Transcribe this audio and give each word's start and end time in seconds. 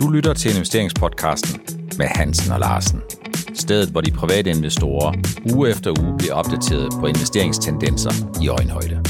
Du 0.00 0.08
lytter 0.08 0.34
til 0.34 0.50
investeringspodcasten 0.54 1.60
med 1.98 2.06
Hansen 2.06 2.52
og 2.52 2.60
Larsen. 2.60 3.02
Stedet, 3.54 3.88
hvor 3.88 4.00
de 4.00 4.10
private 4.10 4.50
investorer 4.50 5.14
uge 5.54 5.70
efter 5.70 6.02
uge 6.02 6.18
bliver 6.18 6.34
opdateret 6.34 6.92
på 7.00 7.06
investeringstendenser 7.06 8.10
i 8.42 8.48
øjenhøjde. 8.48 9.04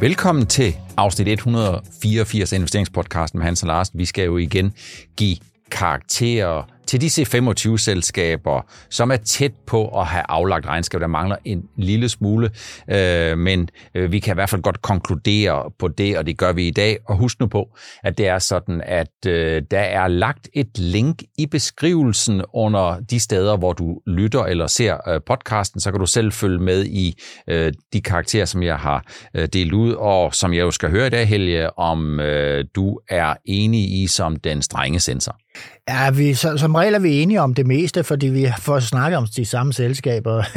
Velkommen 0.00 0.46
til 0.46 0.74
afsnit 0.96 1.28
184 1.28 2.52
af 2.52 2.56
investeringspodcasten 2.56 3.38
med 3.38 3.44
Hansen 3.44 3.70
og 3.70 3.74
Larsen. 3.74 3.98
Vi 3.98 4.04
skal 4.04 4.24
jo 4.24 4.36
igen 4.36 4.72
give 5.16 5.36
karakterer 5.70 6.62
til 6.86 7.00
de 7.00 7.06
C25-selskaber, 7.06 8.66
som 8.90 9.10
er 9.10 9.16
tæt 9.16 9.52
på 9.66 10.00
at 10.00 10.06
have 10.06 10.24
aflagt 10.28 10.66
regnskab. 10.66 11.00
Der 11.00 11.06
mangler 11.06 11.36
en 11.44 11.62
lille 11.76 12.08
smule, 12.08 12.50
øh, 12.90 13.38
men 13.38 13.68
øh, 13.94 14.12
vi 14.12 14.18
kan 14.18 14.34
i 14.34 14.34
hvert 14.34 14.50
fald 14.50 14.62
godt 14.62 14.82
konkludere 14.82 15.70
på 15.78 15.88
det, 15.88 16.18
og 16.18 16.26
det 16.26 16.38
gør 16.38 16.52
vi 16.52 16.68
i 16.68 16.70
dag. 16.70 16.98
Og 17.04 17.16
husk 17.16 17.40
nu 17.40 17.46
på, 17.46 17.76
at 18.04 18.18
det 18.18 18.26
er 18.28 18.38
sådan, 18.38 18.82
at 18.84 19.26
øh, 19.26 19.62
der 19.70 19.80
er 19.80 20.08
lagt 20.08 20.48
et 20.52 20.78
link 20.78 21.22
i 21.38 21.46
beskrivelsen 21.46 22.42
under 22.54 23.00
de 23.10 23.20
steder, 23.20 23.56
hvor 23.56 23.72
du 23.72 24.00
lytter 24.06 24.44
eller 24.44 24.66
ser 24.66 25.08
øh, 25.08 25.20
podcasten, 25.26 25.80
så 25.80 25.90
kan 25.90 26.00
du 26.00 26.06
selv 26.06 26.32
følge 26.32 26.58
med 26.58 26.84
i 26.84 27.22
øh, 27.48 27.72
de 27.92 28.00
karakterer, 28.00 28.44
som 28.44 28.62
jeg 28.62 28.76
har 28.76 29.04
øh, 29.34 29.48
delt 29.52 29.72
ud, 29.72 29.92
og 29.92 30.34
som 30.34 30.52
jeg 30.52 30.60
jo 30.60 30.70
skal 30.70 30.90
høre 30.90 31.06
i 31.06 31.10
dag, 31.10 31.28
Helge, 31.28 31.78
om 31.78 32.20
øh, 32.20 32.64
du 32.74 33.00
er 33.08 33.34
enig 33.44 34.02
i 34.02 34.06
som 34.06 34.36
den 34.36 34.62
strenge 34.62 35.00
sensor. 35.00 35.36
Ja, 35.88 36.10
vi, 36.10 36.34
så, 36.34 36.56
som 36.56 36.74
regel 36.74 36.94
er 36.94 36.98
vi 36.98 37.22
enige 37.22 37.40
om 37.40 37.54
det 37.54 37.66
meste, 37.66 38.04
fordi 38.04 38.26
vi 38.26 38.48
får 38.58 38.80
snakket 38.80 39.18
om 39.18 39.26
de 39.36 39.44
samme 39.44 39.72
selskaber, 39.72 40.44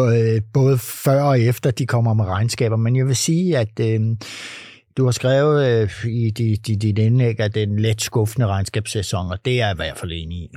øh, 0.00 0.42
både 0.52 0.78
før 0.78 1.22
og 1.22 1.40
efter 1.40 1.70
de 1.70 1.86
kommer 1.86 2.14
med 2.14 2.24
regnskaber. 2.24 2.76
Men 2.76 2.96
jeg 2.96 3.06
vil 3.06 3.16
sige, 3.16 3.58
at 3.58 3.80
øh, 3.80 4.00
du 4.96 5.04
har 5.04 5.10
skrevet 5.10 5.82
øh, 5.82 6.12
i 6.12 6.30
dit, 6.30 6.66
dit 6.66 6.98
indlæg, 6.98 7.40
at 7.40 7.54
det 7.54 7.62
er 7.62 7.66
en 7.66 7.78
let 7.78 8.02
skuffende 8.02 8.46
regnskabssæson, 8.46 9.30
og 9.30 9.38
det 9.44 9.52
er 9.52 9.56
jeg 9.56 9.72
i 9.72 9.76
hvert 9.76 9.98
fald 9.98 10.12
enig 10.12 10.38
i. 10.38 10.50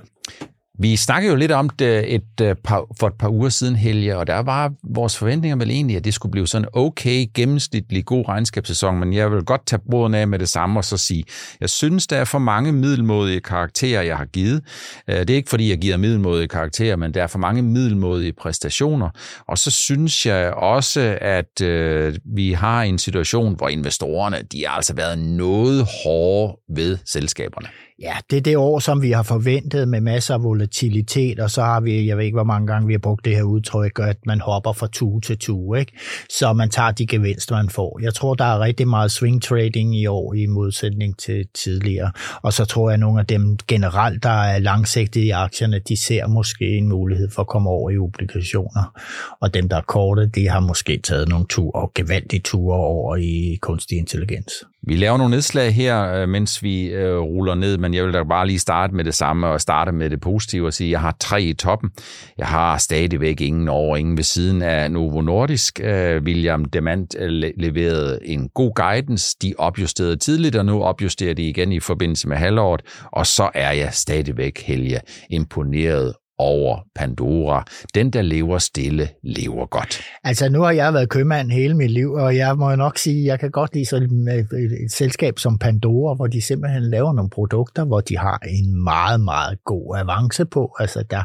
Vi 0.80 0.96
snakkede 0.96 1.32
jo 1.32 1.38
lidt 1.38 1.52
om 1.52 1.70
det 1.70 2.16
et 2.16 2.42
øh, 2.42 2.56
par, 2.64 2.86
for 3.00 3.08
et 3.08 3.14
par 3.14 3.30
uger 3.30 3.50
siden, 3.50 3.76
Helge, 3.76 4.18
og 4.18 4.28
der 4.28 4.40
var 4.40 4.74
vores 4.84 5.18
forventninger 5.18 5.56
vel 5.56 5.72
egentlig, 5.72 5.98
at 5.98 6.06
det 6.06 6.14
skulle 6.14 6.32
blive 6.32 6.48
sådan 6.48 6.68
okay, 6.74 7.26
gennemsnitlig 7.34 8.06
god 8.06 8.28
regnskabssæson, 8.28 9.00
men 9.00 9.14
jeg 9.14 9.32
vil 9.32 9.44
godt 9.44 9.66
tage 9.66 9.82
broden 9.90 10.14
af 10.14 10.28
med 10.28 10.40
det 10.40 10.50
samme 10.50 10.80
og 10.80 10.86
så 10.86 10.98
sige, 10.98 11.24
jeg 11.62 11.70
synes, 11.70 12.08
der 12.08 12.18
er 12.18 12.24
for 12.24 12.40
mange 12.40 12.72
middelmodige 12.72 13.40
karakterer, 13.40 14.02
jeg 14.02 14.18
har 14.18 14.26
givet. 14.26 14.64
Øh, 15.08 15.20
det 15.20 15.30
er 15.30 15.36
ikke, 15.36 15.50
fordi 15.50 15.70
jeg 15.70 15.78
giver 15.78 15.98
middelmodige 15.98 16.48
karakterer, 16.48 16.96
men 16.96 17.14
der 17.14 17.24
er 17.24 17.28
for 17.28 17.40
mange 17.40 17.62
middelmodige 17.62 18.34
præstationer. 18.34 19.10
Og 19.48 19.58
så 19.58 19.72
synes 19.72 20.26
jeg 20.26 20.54
også, 20.54 21.18
at 21.22 21.62
øh, 21.62 22.16
vi 22.26 22.52
har 22.52 22.84
en 22.84 22.98
situation, 22.98 23.56
hvor 23.56 23.70
investorerne, 23.70 24.38
de 24.52 24.66
har 24.66 24.76
altså 24.76 24.94
været 24.96 25.20
noget 25.20 25.88
hårde 26.04 26.58
ved 26.70 26.98
selskaberne. 27.06 27.68
Ja, 28.02 28.14
det 28.30 28.38
er 28.38 28.42
det 28.42 28.58
år, 28.58 28.80
som 28.80 29.02
vi 29.02 29.12
har 29.12 29.24
forventet 29.24 29.88
med 29.88 30.02
masser 30.02 30.34
af 30.34 30.44
volatilitet, 30.44 31.40
og 31.40 31.52
så 31.52 31.62
har 31.62 31.80
vi, 31.80 32.08
jeg 32.08 32.18
ved 32.18 32.26
ikke, 32.26 32.36
hvor 32.36 32.44
mange 32.44 32.68
gange 32.68 32.88
vi 32.88 32.94
har 32.94 33.00
brugt 33.00 33.26
det 33.26 33.36
her 33.36 33.44
udtryk, 33.44 34.00
at 34.00 34.18
man 34.26 34.42
hopper 34.42 34.74
fra 34.74 34.88
tue 34.88 35.22
til 35.22 35.38
tue, 35.38 35.80
ikke? 35.80 35.92
så 36.30 36.54
man 36.54 36.70
tager 36.70 36.92
de 36.92 37.08
gevinster, 37.08 37.56
man 37.56 37.70
får. 37.70 38.00
Jeg 38.02 38.14
tror, 38.14 38.34
der 38.34 38.46
er 38.46 38.60
rigtig 38.60 38.88
meget 38.88 39.12
swing 39.12 39.42
trading 39.44 39.96
i 39.96 40.06
år 40.06 40.34
i 40.34 40.46
modsætning 40.46 41.20
til 41.20 41.48
tidligere, 41.54 42.12
og 42.42 42.54
så 42.54 42.66
tror 42.66 42.90
jeg, 42.90 42.94
at 42.94 43.00
nogle 43.00 43.20
af 43.20 43.26
dem 43.26 43.58
generelt, 43.68 44.24
der 44.24 44.44
er 44.44 44.60
langsigtede 44.60 45.26
i 45.26 45.30
aktierne, 45.30 45.80
de 45.80 45.98
ser 45.98 46.28
måske 46.28 46.78
en 46.78 46.88
mulighed 46.88 47.30
for 47.32 47.42
at 47.42 47.48
komme 47.48 47.70
over 47.70 47.90
i 47.90 47.98
obligationer, 47.98 49.00
og 49.42 49.54
dem, 49.54 49.70
der 49.70 49.78
er 49.78 49.82
korte, 49.82 50.26
de 50.26 50.50
har 50.50 50.60
måske 50.60 50.98
taget 51.04 51.30
nogle 51.30 51.46
ture, 51.50 51.82
og 51.82 51.92
gevaldige 51.96 52.42
ture 52.42 52.78
over 52.78 53.16
i 53.16 53.58
kunstig 53.62 53.98
intelligens. 53.98 54.54
Vi 54.88 54.96
laver 54.96 55.18
nogle 55.18 55.32
nedslag 55.32 55.76
her, 55.76 56.14
øh, 56.14 56.30
mens 56.30 56.64
vi 56.64 56.86
øh, 56.86 57.18
ruller 57.18 57.56
ned, 57.56 57.78
men 57.78 57.94
jeg 57.94 58.06
vil 58.06 58.14
da 58.14 58.24
bare 58.24 58.48
lige 58.48 58.60
starte 58.60 58.96
med 58.96 59.04
det 59.04 59.16
samme 59.16 59.48
og 59.48 59.62
starte 59.62 59.92
med 59.92 60.10
det 60.10 60.22
positive 60.22 60.68
og 60.68 60.74
sige, 60.74 60.88
at 60.88 60.92
jeg 60.92 61.00
har 61.00 61.16
tre 61.20 61.44
i 61.44 61.54
toppen. 61.54 61.92
Jeg 62.38 62.48
har 62.48 62.78
stadigvæk 62.78 63.42
ingen 63.42 63.68
over, 63.68 63.98
ingen 63.98 64.18
ved 64.18 64.24
siden 64.24 64.62
af 64.62 64.92
Novo 64.92 65.22
Nordisk. 65.22 65.80
Øh, 65.84 66.24
William 66.24 66.66
Demant 66.66 67.16
øh, 67.20 67.30
leverede 67.58 68.20
en 68.24 68.50
god 68.50 68.72
guidance. 68.76 69.36
De 69.42 69.54
opjusterede 69.58 70.18
tidligt, 70.18 70.56
og 70.56 70.66
nu 70.66 70.84
opjusterer 70.84 71.34
de 71.34 71.50
igen 71.50 71.72
i 71.72 71.80
forbindelse 71.80 72.28
med 72.28 72.38
halvåret. 72.38 72.82
Og 73.12 73.28
så 73.28 73.50
er 73.54 73.72
jeg 73.72 73.94
stadigvæk, 73.94 74.62
Helge, 74.62 75.00
imponeret 75.30 76.14
over 76.38 76.80
Pandora. 76.96 77.66
Den, 77.96 78.10
der 78.10 78.22
lever 78.22 78.58
stille, 78.58 79.10
lever 79.24 79.66
godt. 79.66 80.02
Altså, 80.24 80.50
nu 80.50 80.62
har 80.62 80.72
jeg 80.72 80.94
været 80.94 81.10
købmand 81.10 81.52
hele 81.52 81.74
mit 81.74 81.92
liv, 81.92 82.12
og 82.12 82.36
jeg 82.36 82.58
må 82.58 82.76
nok 82.76 82.98
sige, 82.98 83.20
at 83.20 83.26
jeg 83.26 83.40
kan 83.40 83.52
godt 83.52 83.74
lide 83.74 83.86
sådan 83.86 84.28
et 84.28 84.48
et 84.86 84.92
selskab 84.92 85.40
som 85.40 85.58
Pandora, 85.58 86.16
hvor 86.16 86.28
de 86.28 86.42
simpelthen 86.42 86.84
laver 86.84 87.14
nogle 87.14 87.30
produkter, 87.30 87.86
hvor 87.86 88.02
de 88.02 88.18
har 88.18 88.40
en 88.48 88.84
meget, 88.84 89.22
meget 89.22 89.58
god 89.66 89.98
avance 89.98 90.46
på. 90.46 90.76
Altså, 90.80 91.04
der, 91.10 91.24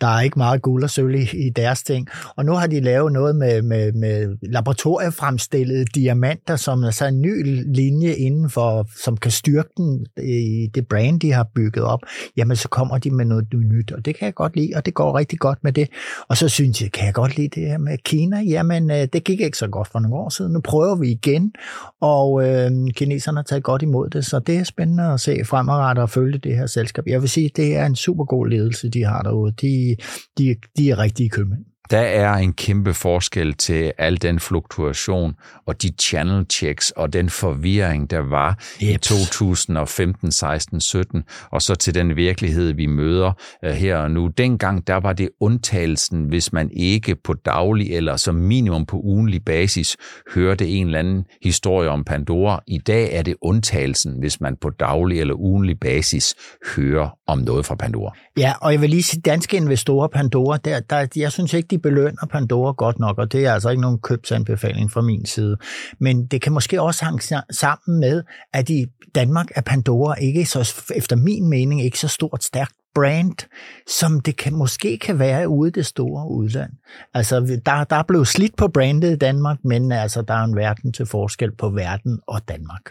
der 0.00 0.06
er 0.06 0.20
ikke 0.20 0.38
meget 0.38 0.62
guld 0.62 0.84
og 0.84 0.90
sølv 0.90 1.14
i, 1.14 1.46
i 1.46 1.50
deres 1.50 1.82
ting. 1.82 2.08
Og 2.36 2.44
nu 2.44 2.52
har 2.52 2.66
de 2.66 2.80
lavet 2.80 3.12
noget 3.12 3.36
med, 3.36 3.62
med, 3.62 3.92
med 3.92 4.36
laboratoriefremstillede 4.42 5.84
diamanter, 5.84 6.56
som 6.56 6.82
er 6.82 6.90
så 6.90 7.06
en 7.06 7.20
ny 7.20 7.64
linje 7.74 8.12
inden 8.12 8.50
for, 8.50 8.86
som 9.04 9.16
kan 9.16 9.30
styrke 9.30 9.68
den 9.76 10.06
i 10.24 10.68
det 10.74 10.88
brand, 10.88 11.20
de 11.20 11.32
har 11.32 11.46
bygget 11.54 11.84
op. 11.84 12.00
Jamen, 12.36 12.56
så 12.56 12.68
kommer 12.68 12.98
de 12.98 13.10
med 13.10 13.24
noget 13.24 13.46
nyt, 13.52 13.92
og 13.92 14.04
det 14.04 14.16
kan 14.16 14.26
jeg 14.26 14.34
godt 14.42 14.56
lide, 14.56 14.72
og 14.76 14.86
det 14.86 14.94
går 14.94 15.18
rigtig 15.18 15.38
godt 15.38 15.58
med 15.64 15.72
det. 15.72 15.88
Og 16.28 16.36
så 16.36 16.48
synes 16.48 16.82
jeg, 16.82 16.92
kan 16.92 17.06
jeg 17.06 17.14
godt 17.14 17.36
lide 17.36 17.60
det 17.60 17.68
her 17.68 17.78
med 17.78 17.98
Kina? 18.04 18.40
Jamen, 18.40 18.90
øh, 18.90 19.08
det 19.12 19.24
gik 19.24 19.40
ikke 19.40 19.58
så 19.58 19.68
godt 19.68 19.88
for 19.88 19.98
nogle 19.98 20.16
år 20.16 20.28
siden. 20.28 20.52
Nu 20.52 20.60
prøver 20.60 20.96
vi 20.96 21.10
igen, 21.10 21.52
og 22.00 22.48
øh, 22.48 22.70
kineserne 22.96 23.38
har 23.38 23.42
taget 23.42 23.62
godt 23.62 23.82
imod 23.82 24.10
det, 24.10 24.26
så 24.26 24.38
det 24.38 24.56
er 24.56 24.64
spændende 24.64 25.04
at 25.12 25.20
se 25.20 25.44
fremadrettet 25.44 26.02
og 26.02 26.10
følge 26.10 26.38
det 26.38 26.56
her 26.56 26.66
selskab. 26.66 27.04
Jeg 27.06 27.20
vil 27.20 27.28
sige, 27.28 27.50
det 27.56 27.76
er 27.76 27.86
en 27.86 27.96
super 27.96 28.24
god 28.24 28.46
ledelse, 28.46 28.88
de 28.88 29.04
har 29.04 29.22
derude. 29.22 29.52
De, 29.52 29.96
de, 30.38 30.56
de 30.78 30.90
er 30.90 30.98
rigtige 30.98 31.28
købmænd 31.28 31.71
der 31.90 32.00
er 32.00 32.34
en 32.34 32.52
kæmpe 32.52 32.94
forskel 32.94 33.54
til 33.54 33.92
al 33.98 34.22
den 34.22 34.40
fluktuation 34.40 35.34
og 35.66 35.82
de 35.82 35.90
channel 36.02 36.46
checks 36.50 36.90
og 36.90 37.12
den 37.12 37.30
forvirring, 37.30 38.10
der 38.10 38.18
var 38.18 38.58
yep. 38.82 38.90
i 38.90 38.96
2015, 38.96 40.32
16, 40.32 40.80
17, 40.80 41.24
og 41.50 41.62
så 41.62 41.74
til 41.74 41.94
den 41.94 42.16
virkelighed, 42.16 42.72
vi 42.72 42.86
møder 42.86 43.32
uh, 43.66 43.70
her 43.70 43.96
og 43.96 44.10
nu. 44.10 44.26
Dengang, 44.26 44.86
der 44.86 44.94
var 44.94 45.12
det 45.12 45.28
undtagelsen, 45.40 46.24
hvis 46.24 46.52
man 46.52 46.70
ikke 46.72 47.16
på 47.24 47.34
daglig 47.34 47.96
eller 47.96 48.16
som 48.16 48.34
minimum 48.34 48.86
på 48.86 48.96
ugenlig 48.96 49.44
basis 49.44 49.96
hørte 50.34 50.68
en 50.68 50.86
eller 50.86 50.98
anden 50.98 51.24
historie 51.42 51.88
om 51.88 52.04
Pandora. 52.04 52.62
I 52.66 52.78
dag 52.78 53.12
er 53.12 53.22
det 53.22 53.34
undtagelsen, 53.42 54.18
hvis 54.18 54.40
man 54.40 54.56
på 54.60 54.70
daglig 54.70 55.20
eller 55.20 55.34
ugenlig 55.34 55.80
basis 55.80 56.34
hører 56.76 57.16
om 57.26 57.38
noget 57.38 57.66
fra 57.66 57.74
Pandora. 57.74 58.12
Ja, 58.36 58.52
og 58.60 58.72
jeg 58.72 58.80
vil 58.80 58.90
lige 58.90 59.02
sige, 59.02 59.20
danske 59.20 59.56
investorer 59.56 60.08
Pandora, 60.08 60.56
der, 60.56 60.80
der, 60.80 61.06
jeg 61.16 61.32
synes 61.32 61.54
ikke, 61.54 61.68
de 61.72 61.78
belønner 61.78 62.26
Pandora 62.30 62.72
godt 62.72 62.98
nok, 62.98 63.18
og 63.18 63.32
det 63.32 63.46
er 63.46 63.52
altså 63.52 63.70
ikke 63.70 63.82
nogen 63.82 63.98
købsanbefaling 63.98 64.90
fra 64.90 65.00
min 65.00 65.26
side. 65.26 65.56
Men 65.98 66.26
det 66.26 66.42
kan 66.42 66.52
måske 66.52 66.82
også 66.82 67.04
hænge 67.04 67.42
sammen 67.50 68.00
med, 68.00 68.22
at 68.52 68.70
i 68.70 68.86
Danmark 69.14 69.46
er 69.54 69.60
Pandora 69.60 70.14
ikke 70.14 70.46
så, 70.46 70.82
efter 70.94 71.16
min 71.16 71.48
mening, 71.48 71.84
ikke 71.84 71.98
så 71.98 72.08
stort 72.08 72.44
stærkt 72.44 72.72
brand, 72.94 73.48
som 73.88 74.20
det 74.20 74.36
kan, 74.36 74.54
måske 74.54 74.98
kan 74.98 75.18
være 75.18 75.48
ude 75.48 75.68
i 75.68 75.72
det 75.72 75.86
store 75.86 76.30
udland. 76.30 76.72
Altså, 77.14 77.60
der, 77.66 77.84
der 77.84 77.96
er 77.96 78.02
blevet 78.08 78.28
slidt 78.28 78.56
på 78.56 78.68
brandet 78.68 79.12
i 79.12 79.16
Danmark, 79.16 79.58
men 79.64 79.92
altså, 79.92 80.22
der 80.22 80.34
er 80.34 80.44
en 80.44 80.56
verden 80.56 80.92
til 80.92 81.06
forskel 81.06 81.56
på 81.56 81.68
verden 81.70 82.20
og 82.26 82.48
Danmark. 82.48 82.90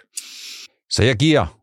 Så 0.90 1.04
jeg 1.04 1.16
giver 1.16 1.61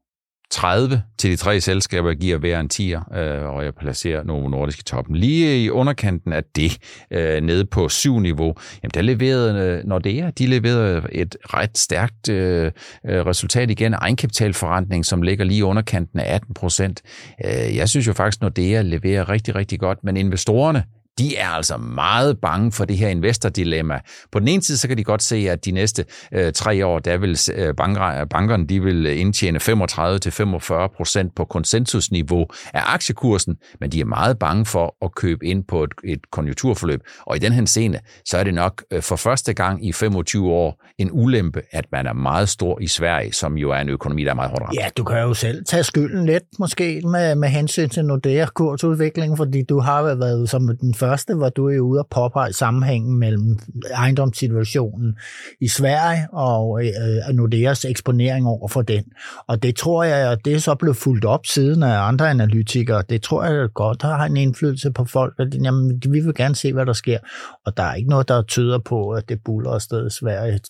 30 0.58 1.02
til 1.18 1.30
de 1.30 1.36
tre 1.36 1.60
selskaber 1.60 2.14
giver 2.14 2.38
hver 2.38 2.60
en 2.60 2.68
tier, 2.68 3.00
øh, 3.14 3.54
og 3.54 3.64
jeg 3.64 3.74
placerer 3.74 4.24
Novo 4.24 4.48
Nordisk 4.48 4.78
i 4.78 4.82
toppen. 4.82 5.16
Lige 5.16 5.64
i 5.64 5.70
underkanten 5.70 6.32
af 6.32 6.44
det, 6.56 6.78
øh, 7.10 7.40
nede 7.40 7.64
på 7.64 7.88
syv 7.88 8.18
niveau, 8.18 8.54
jamen 8.82 8.90
der 8.94 9.02
leverede 9.02 9.60
øh, 9.60 9.88
Nordea, 9.88 10.30
de 10.30 10.46
leverede 10.46 11.02
et 11.12 11.36
ret 11.44 11.78
stærkt 11.78 12.28
øh, 12.28 12.72
øh 13.06 13.26
resultat 13.26 13.70
igen. 13.70 13.94
Egenkapitalforrentning, 13.94 15.06
som 15.06 15.22
ligger 15.22 15.44
lige 15.44 15.58
i 15.58 15.62
underkanten 15.62 16.20
af 16.20 16.34
18 16.34 16.54
procent. 16.54 17.02
Øh, 17.44 17.76
jeg 17.76 17.88
synes 17.88 18.06
jo 18.06 18.12
faktisk, 18.12 18.40
Nordea 18.40 18.82
leverer 18.82 19.28
rigtig, 19.28 19.54
rigtig 19.54 19.80
godt, 19.80 19.98
men 20.04 20.16
investorerne, 20.16 20.84
de 21.18 21.36
er 21.36 21.48
altså 21.48 21.76
meget 21.76 22.40
bange 22.40 22.72
for 22.72 22.84
det 22.84 22.96
her 22.98 23.08
investordilemma. 23.08 24.00
På 24.32 24.38
den 24.38 24.48
ene 24.48 24.62
side, 24.62 24.78
så 24.78 24.88
kan 24.88 24.98
de 24.98 25.04
godt 25.04 25.22
se, 25.22 25.36
at 25.36 25.64
de 25.64 25.70
næste 25.70 26.04
øh, 26.32 26.52
tre 26.52 26.86
år, 26.86 26.98
der 26.98 27.16
vil 27.16 27.38
øh, 27.54 27.74
banker, 27.74 28.24
bankerne 28.24 28.66
de 28.66 28.82
vil 28.82 29.06
indtjene 29.06 29.58
35-45 29.58 30.96
procent 30.96 31.34
på 31.34 31.44
konsensusniveau 31.44 32.46
af 32.74 32.82
aktiekursen, 32.94 33.56
men 33.80 33.92
de 33.92 34.00
er 34.00 34.04
meget 34.04 34.38
bange 34.38 34.66
for 34.66 34.96
at 35.04 35.14
købe 35.14 35.46
ind 35.46 35.64
på 35.64 35.84
et, 35.84 35.90
et 36.04 36.30
konjunkturforløb. 36.32 37.00
Og 37.26 37.36
i 37.36 37.38
den 37.38 37.52
her 37.52 37.64
scene, 37.64 38.00
så 38.24 38.38
er 38.38 38.44
det 38.44 38.54
nok 38.54 38.82
øh, 38.92 39.02
for 39.02 39.16
første 39.16 39.54
gang 39.54 39.86
i 39.86 39.92
25 39.92 40.50
år 40.50 40.84
en 40.98 41.08
ulempe, 41.12 41.62
at 41.72 41.84
man 41.92 42.06
er 42.06 42.12
meget 42.12 42.48
stor 42.48 42.80
i 42.80 42.86
Sverige, 42.86 43.32
som 43.32 43.58
jo 43.58 43.70
er 43.70 43.78
en 43.78 43.88
økonomi, 43.88 44.24
der 44.24 44.30
er 44.30 44.34
meget 44.34 44.50
hårdt 44.50 44.62
ramt. 44.62 44.74
Ja, 44.74 44.88
du 44.96 45.04
kan 45.04 45.18
jo 45.22 45.34
selv 45.34 45.64
tage 45.64 45.84
skylden 45.84 46.26
lidt, 46.26 46.44
måske 46.58 47.02
med, 47.04 47.34
med 47.34 47.48
hensyn 47.48 47.88
til 47.88 48.04
Nordea 48.04 48.46
kursudviklingen, 48.54 49.36
fordi 49.36 49.62
du 49.62 49.80
har 49.80 50.02
været 50.02 50.50
som 50.50 50.76
den 50.80 50.94
første 50.94 51.07
første, 51.08 51.38
var 51.38 51.48
du 51.48 51.68
jo 51.68 51.82
ude 51.82 52.00
og 52.00 52.06
påpege 52.10 52.52
sammenhængen 52.52 53.18
mellem 53.18 53.58
ejendomssituationen 53.90 55.16
i 55.60 55.68
Sverige 55.68 56.28
og 56.32 56.84
øh, 56.84 57.34
Nordeas 57.34 57.84
eksponering 57.84 58.46
over 58.46 58.68
for 58.68 58.82
den. 58.82 59.04
Og 59.46 59.62
det 59.62 59.76
tror 59.76 60.04
jeg, 60.04 60.32
at 60.32 60.38
det 60.44 60.54
er 60.54 60.58
så 60.58 60.74
blevet 60.74 60.96
fuldt 60.96 61.24
op 61.24 61.46
siden 61.46 61.82
af 61.82 62.08
andre 62.08 62.30
analytikere. 62.30 63.02
Det 63.08 63.22
tror 63.22 63.44
jeg 63.44 63.68
godt 63.74 64.02
har 64.02 64.26
en 64.26 64.36
indflydelse 64.36 64.90
på 64.90 65.04
folk. 65.04 65.34
At, 65.38 65.54
jamen, 65.64 66.02
vi 66.08 66.20
vil 66.20 66.34
gerne 66.34 66.56
se, 66.56 66.72
hvad 66.72 66.86
der 66.86 66.92
sker. 66.92 67.18
Og 67.66 67.76
der 67.76 67.82
er 67.82 67.94
ikke 67.94 68.10
noget, 68.10 68.28
der 68.28 68.42
tyder 68.42 68.78
på, 68.78 69.10
at 69.10 69.28
det 69.28 69.38
buller 69.44 69.70
afsted 69.70 70.06
i 70.06 70.10
Sverige 70.10 70.60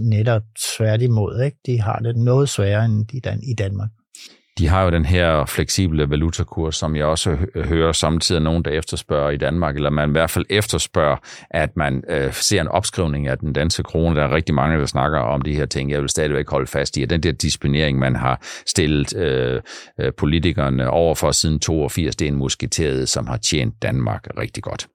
netop 0.00 0.42
tværtimod. 0.76 1.42
Ikke? 1.44 1.56
De 1.66 1.80
har 1.80 1.98
det 1.98 2.16
noget 2.16 2.48
sværere 2.48 2.84
end 2.84 3.06
i 3.42 3.54
Danmark. 3.58 3.90
De 4.58 4.68
har 4.68 4.84
jo 4.84 4.90
den 4.90 5.04
her 5.04 5.44
fleksible 5.44 6.10
valutakurs, 6.10 6.76
som 6.76 6.96
jeg 6.96 7.04
også 7.04 7.36
hører 7.54 7.92
samtidig 7.92 8.42
nogen, 8.42 8.64
der 8.64 8.70
efterspørger 8.70 9.30
i 9.30 9.36
Danmark, 9.36 9.76
eller 9.76 9.90
man 9.90 10.08
i 10.08 10.12
hvert 10.12 10.30
fald 10.30 10.44
efterspørger, 10.50 11.16
at 11.50 11.76
man 11.76 12.02
øh, 12.08 12.32
ser 12.32 12.60
en 12.60 12.68
opskrivning 12.68 13.28
af 13.28 13.38
den 13.38 13.52
danske 13.52 13.82
krone. 13.82 14.16
Der 14.16 14.22
er 14.22 14.34
rigtig 14.34 14.54
mange, 14.54 14.78
der 14.78 14.86
snakker 14.86 15.18
om 15.18 15.42
de 15.42 15.54
her 15.54 15.66
ting. 15.66 15.90
Jeg 15.90 16.00
vil 16.00 16.08
stadigvæk 16.08 16.50
holde 16.50 16.66
fast 16.66 16.96
i, 16.96 17.02
at 17.02 17.10
den 17.10 17.20
der 17.20 17.32
disciplinering, 17.32 17.98
man 17.98 18.16
har 18.16 18.42
stillet 18.66 19.16
øh, 19.16 19.60
øh 20.00 20.12
politikerne 20.18 20.90
over 20.90 21.14
for 21.14 21.30
siden 21.30 21.60
82, 21.60 22.16
det 22.16 22.24
er 22.24 22.32
en 22.32 22.38
musketeret, 22.38 23.08
som 23.08 23.26
har 23.26 23.36
tjent 23.36 23.82
Danmark 23.82 24.26
rigtig 24.38 24.62
godt. 24.62 24.86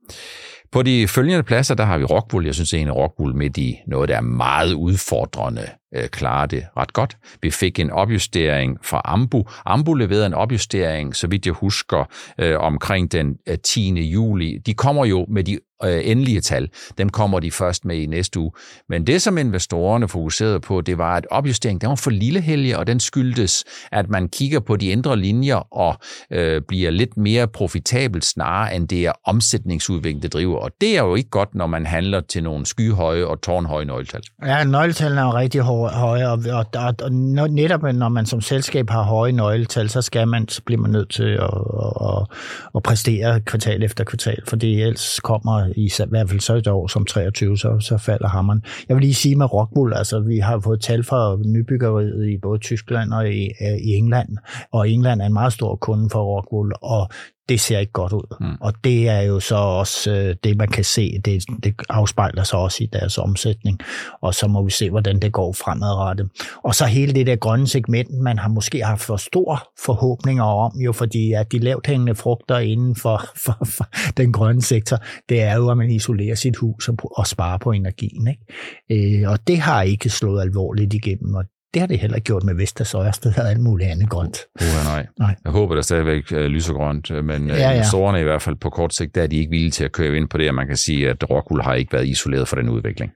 På 0.71 0.83
de 0.83 1.07
følgende 1.07 1.43
pladser, 1.43 1.75
der 1.75 1.85
har 1.85 1.97
vi 1.97 2.03
Rockwool. 2.03 2.45
Jeg 2.45 2.55
synes 2.55 2.73
egentlig, 2.73 2.95
Rockwool 2.95 3.35
midt 3.35 3.57
i 3.57 3.79
noget, 3.87 4.09
der 4.09 4.15
er 4.17 4.21
meget 4.21 4.73
udfordrende, 4.73 5.61
øh, 5.95 6.09
klare 6.09 6.47
det 6.47 6.65
ret 6.77 6.93
godt. 6.93 7.17
Vi 7.41 7.51
fik 7.51 7.79
en 7.79 7.91
opjustering 7.91 8.77
fra 8.83 9.01
Ambu. 9.05 9.45
Ambu 9.65 9.93
leverede 9.93 10.25
en 10.25 10.33
opjustering, 10.33 11.15
så 11.15 11.27
vidt 11.27 11.45
jeg 11.45 11.53
husker, 11.53 12.03
øh, 12.39 12.59
omkring 12.59 13.11
den 13.11 13.37
øh, 13.47 13.57
10. 13.57 14.01
juli. 14.01 14.57
De 14.65 14.73
kommer 14.73 15.05
jo 15.05 15.25
med 15.29 15.43
de 15.43 15.59
øh, 15.83 16.01
endelige 16.03 16.41
tal. 16.41 16.69
Dem 16.97 17.09
kommer 17.09 17.39
de 17.39 17.51
først 17.51 17.85
med 17.85 17.97
i 17.97 18.05
næste 18.05 18.39
uge. 18.39 18.51
Men 18.89 19.07
det, 19.07 19.21
som 19.21 19.37
investorerne 19.37 20.07
fokuserede 20.07 20.59
på, 20.59 20.81
det 20.81 20.97
var, 20.97 21.15
at 21.15 21.27
opjusteringen 21.31 21.81
den 21.81 21.89
var 21.89 21.95
for 21.95 22.11
lille 22.11 22.41
helge, 22.41 22.77
og 22.77 22.87
den 22.87 22.99
skyldtes, 22.99 23.63
at 23.91 24.09
man 24.09 24.29
kigger 24.29 24.59
på 24.59 24.75
de 24.75 24.87
indre 24.87 25.17
linjer 25.17 25.73
og 25.73 25.95
øh, 26.31 26.61
bliver 26.67 26.91
lidt 26.91 27.17
mere 27.17 27.47
profitabel 27.47 28.21
snarere, 28.21 28.75
end 28.75 28.87
det 28.87 29.05
er 29.05 29.11
omsætningsudvikling, 29.25 30.23
det 30.23 30.33
driver. 30.33 30.57
Og 30.57 30.71
det 30.81 30.97
er 30.97 31.03
jo 31.03 31.15
ikke 31.15 31.29
godt, 31.29 31.55
når 31.55 31.67
man 31.67 31.85
handler 31.85 32.21
til 32.21 32.43
nogle 32.43 32.65
skyhøje 32.65 33.25
og 33.25 33.41
tårnhøje 33.41 33.85
nøgletal. 33.85 34.21
Ja, 34.45 34.63
nøgletallene 34.63 35.21
er 35.21 35.25
jo 35.25 35.33
rigtig 35.33 35.61
høje, 35.85 36.27
og, 36.27 36.39
og, 36.51 36.65
og, 36.75 36.95
og 37.03 37.11
netop 37.49 37.83
når 37.83 38.09
man 38.09 38.25
som 38.25 38.41
selskab 38.41 38.89
har 38.89 39.03
høje 39.03 39.31
nøgletal, 39.31 39.89
så 39.89 40.01
skal 40.01 40.27
man, 40.27 40.47
så 40.47 40.61
bliver 40.65 40.81
man 40.81 40.91
nødt 40.91 41.09
til 41.09 41.23
at, 41.23 41.43
at, 41.43 41.93
at, 42.01 42.27
at 42.75 42.83
præstere 42.83 43.39
kvartal 43.41 43.83
efter 43.83 44.03
kvartal, 44.03 44.41
for 44.47 44.55
det 44.55 44.83
ellers 44.83 45.19
kommer 45.19 45.65
i, 45.75 45.85
i 45.85 46.09
hvert 46.09 46.29
fald 46.29 46.39
så 46.39 46.55
et 46.55 46.67
år 46.67 46.87
som 46.87 47.05
23, 47.05 47.57
så, 47.57 47.79
så 47.79 47.97
falder 47.97 48.27
hammeren. 48.27 48.63
Jeg 48.89 48.95
vil 48.95 49.01
lige 49.01 49.13
sige 49.13 49.35
med 49.35 49.53
Rockwool, 49.53 49.93
altså 49.93 50.19
vi 50.19 50.37
har 50.37 50.59
fået 50.59 50.81
tal 50.81 51.03
fra 51.03 51.37
nybyggeriet 51.45 52.29
i 52.29 52.37
både 52.37 52.59
Tyskland 52.59 53.13
og 53.13 53.29
i, 53.29 53.51
i 53.83 53.89
England, 53.89 54.37
og 54.71 54.89
England 54.89 55.21
er 55.21 55.25
en 55.25 55.33
meget 55.33 55.53
stor 55.53 55.75
kunde 55.75 56.09
for 56.09 56.23
Rockwool, 56.23 56.73
og 56.81 57.09
det 57.49 57.59
ser 57.59 57.79
ikke 57.79 57.91
godt 57.91 58.13
ud. 58.13 58.35
Mm. 58.39 58.57
Og 58.61 58.73
det 58.83 59.09
er 59.09 59.21
jo 59.21 59.39
så 59.39 59.55
også 59.55 60.11
øh, 60.11 60.35
det, 60.43 60.57
man 60.57 60.67
kan 60.67 60.83
se, 60.83 61.21
det, 61.25 61.43
det 61.63 61.75
afspejler 61.89 62.43
sig 62.43 62.59
også 62.59 62.83
i 62.83 62.87
deres 62.93 63.17
omsætning. 63.17 63.79
Og 64.21 64.33
så 64.33 64.47
må 64.47 64.63
vi 64.63 64.71
se, 64.71 64.89
hvordan 64.89 65.19
det 65.19 65.31
går 65.31 65.53
fremadrettet. 65.53 66.29
Og 66.63 66.75
så 66.75 66.85
hele 66.85 67.13
det 67.13 67.27
der 67.27 67.35
grønne 67.35 67.67
segment, 67.67 68.13
man 68.13 68.39
har 68.39 68.49
måske 68.49 68.83
haft 68.83 69.01
for 69.01 69.17
store 69.17 69.57
forhåbninger 69.85 70.43
om, 70.43 70.71
jo 70.79 70.91
fordi 70.91 71.33
at 71.33 71.51
de 71.51 71.59
lavt 71.59 71.87
hængende 71.87 72.15
frugter 72.15 72.57
inden 72.57 72.95
for, 72.95 73.23
for, 73.35 73.57
for 73.65 73.87
den 74.17 74.33
grønne 74.33 74.61
sektor, 74.61 74.97
det 75.29 75.41
er 75.41 75.55
jo, 75.55 75.69
at 75.69 75.77
man 75.77 75.91
isolerer 75.91 76.35
sit 76.35 76.57
hus 76.57 76.89
og, 76.89 76.95
og 77.17 77.27
sparer 77.27 77.57
på 77.57 77.71
energien. 77.71 78.27
Ikke? 78.27 79.21
Øh, 79.21 79.31
og 79.31 79.47
det 79.47 79.59
har 79.59 79.81
ikke 79.81 80.09
slået 80.09 80.41
alvorligt 80.41 80.93
igennem, 80.93 81.35
og 81.35 81.43
det 81.77 81.81
har 81.81 81.87
det 81.87 81.99
heller 81.99 82.19
gjort 82.19 82.43
med 82.43 82.55
Vestas 82.55 82.93
og 82.93 83.05
Ørsted 83.05 83.33
og 83.37 83.49
alt 83.49 83.59
muligt 83.59 83.89
andet 83.89 84.09
grønt. 84.09 84.37
Uh, 84.61 84.67
nej. 84.85 85.05
nej. 85.19 85.35
Jeg 85.43 85.51
håber, 85.51 85.75
der 85.75 85.81
stadigvæk 85.81 86.31
er 86.31 86.47
lysegrønt, 86.47 87.25
men 87.25 87.47
ja, 87.47 87.55
ja. 87.55 87.83
sårene 87.83 88.19
i 88.19 88.23
hvert 88.23 88.41
fald 88.41 88.55
på 88.55 88.69
kort 88.69 88.93
sigt, 88.93 89.15
der 89.15 89.23
er 89.23 89.27
de 89.27 89.37
ikke 89.37 89.49
villige 89.49 89.71
til 89.71 89.83
at 89.83 89.91
køre 89.91 90.17
ind 90.17 90.27
på 90.27 90.37
det, 90.37 90.49
og 90.49 90.55
man 90.55 90.67
kan 90.67 90.77
sige, 90.77 91.09
at 91.09 91.29
Rockwool 91.29 91.61
har 91.61 91.73
ikke 91.73 91.93
været 91.93 92.07
isoleret 92.07 92.47
for 92.47 92.55
den 92.55 92.69
udvikling. 92.69 93.11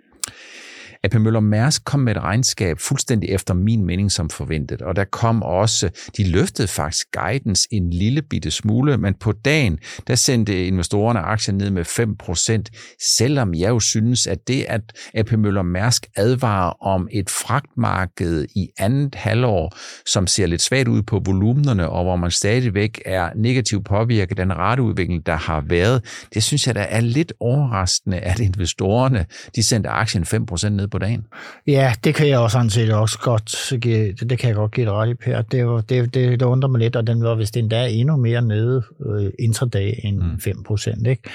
AP 1.04 1.14
Møller 1.14 1.40
Mærsk 1.40 1.86
kom 1.86 2.00
med 2.00 2.16
et 2.16 2.24
regnskab 2.24 2.80
fuldstændig 2.80 3.30
efter 3.30 3.54
min 3.54 3.86
mening 3.86 4.12
som 4.12 4.30
forventet, 4.30 4.82
og 4.82 4.96
der 4.96 5.04
kom 5.04 5.44
også, 5.44 5.90
de 6.18 6.32
løftede 6.32 6.68
faktisk 6.68 7.08
guidance 7.12 7.68
en 7.72 7.90
lille 7.90 8.22
bitte 8.22 8.52
smule, 8.52 8.98
men 8.98 9.14
på 9.14 9.32
dagen, 9.32 9.80
der 10.08 10.16
sendte 10.16 10.68
investorerne 10.68 11.20
aktien 11.20 11.58
ned 11.58 11.70
med 11.70 11.86
5%, 11.86 12.98
selvom 13.18 13.54
jeg 13.54 13.70
jo 13.70 13.80
synes, 13.80 14.28
at 14.28 14.48
det, 14.48 14.66
at 14.68 14.82
AP 15.14 15.32
Møller 15.32 15.62
Mærsk 15.62 16.08
advarer 16.16 16.84
om 16.84 17.08
et 17.12 17.30
fragtmarked 17.30 18.46
i 18.56 18.70
andet 18.78 19.16
halvår, 19.16 19.76
som 20.06 20.28
ser 20.28 20.46
lidt 20.46 20.62
svagt 20.62 20.88
ud 20.88 21.02
på 21.02 21.22
volumenerne, 21.26 21.90
og 21.90 22.04
hvor 22.04 22.16
man 22.16 22.32
stadigvæk 22.32 23.02
er 23.06 23.30
negativt 23.36 23.86
påvirket 23.86 24.38
den 24.38 24.58
rateudvikling, 24.58 25.26
der 25.26 25.36
har 25.36 25.62
været, 25.62 26.26
det 26.34 26.44
synes 26.44 26.68
jeg, 26.68 26.76
der 26.76 26.82
er 26.82 27.02
lidt 27.02 27.34
overraskende, 27.40 28.18
at 28.18 28.40
investorerne, 28.40 29.26
de 29.56 29.64
sendte 29.64 29.90
aktien 29.90 30.24
5% 30.24 30.70
ned 30.70 30.91
på 30.92 30.98
dagen. 30.98 31.26
Ja, 31.68 31.94
det 32.04 32.16
kan 32.16 32.28
jeg 32.28 32.40
også 32.40 32.54
sådan 32.54 32.70
set 32.70 32.94
også 32.94 33.20
godt 33.20 33.74
give, 33.82 34.14
det 34.14 34.40
kan 34.40 34.48
jeg 34.48 34.56
godt 34.56 34.72
give 34.72 34.86
dig 34.86 34.94
ret 34.94 35.10
i, 35.10 35.14
Per. 35.14 35.42
Det, 35.42 35.68
var, 35.68 35.82
det, 35.82 36.14
det, 36.14 36.40
det 36.40 36.46
undrer 36.46 36.70
mig 36.70 36.80
lidt, 36.80 36.96
og 36.96 37.08
den 37.08 37.24
var 37.24 37.36
vist 37.36 37.58
endda 37.58 37.88
endnu 37.88 38.18
mere 38.18 38.42
nede 38.42 38.84
øh, 39.06 39.32
intradag 39.40 40.02
end 40.04 40.18
mm. 40.18 40.40
5 40.40 40.64
procent. 40.64 41.08
Ikke? 41.08 41.30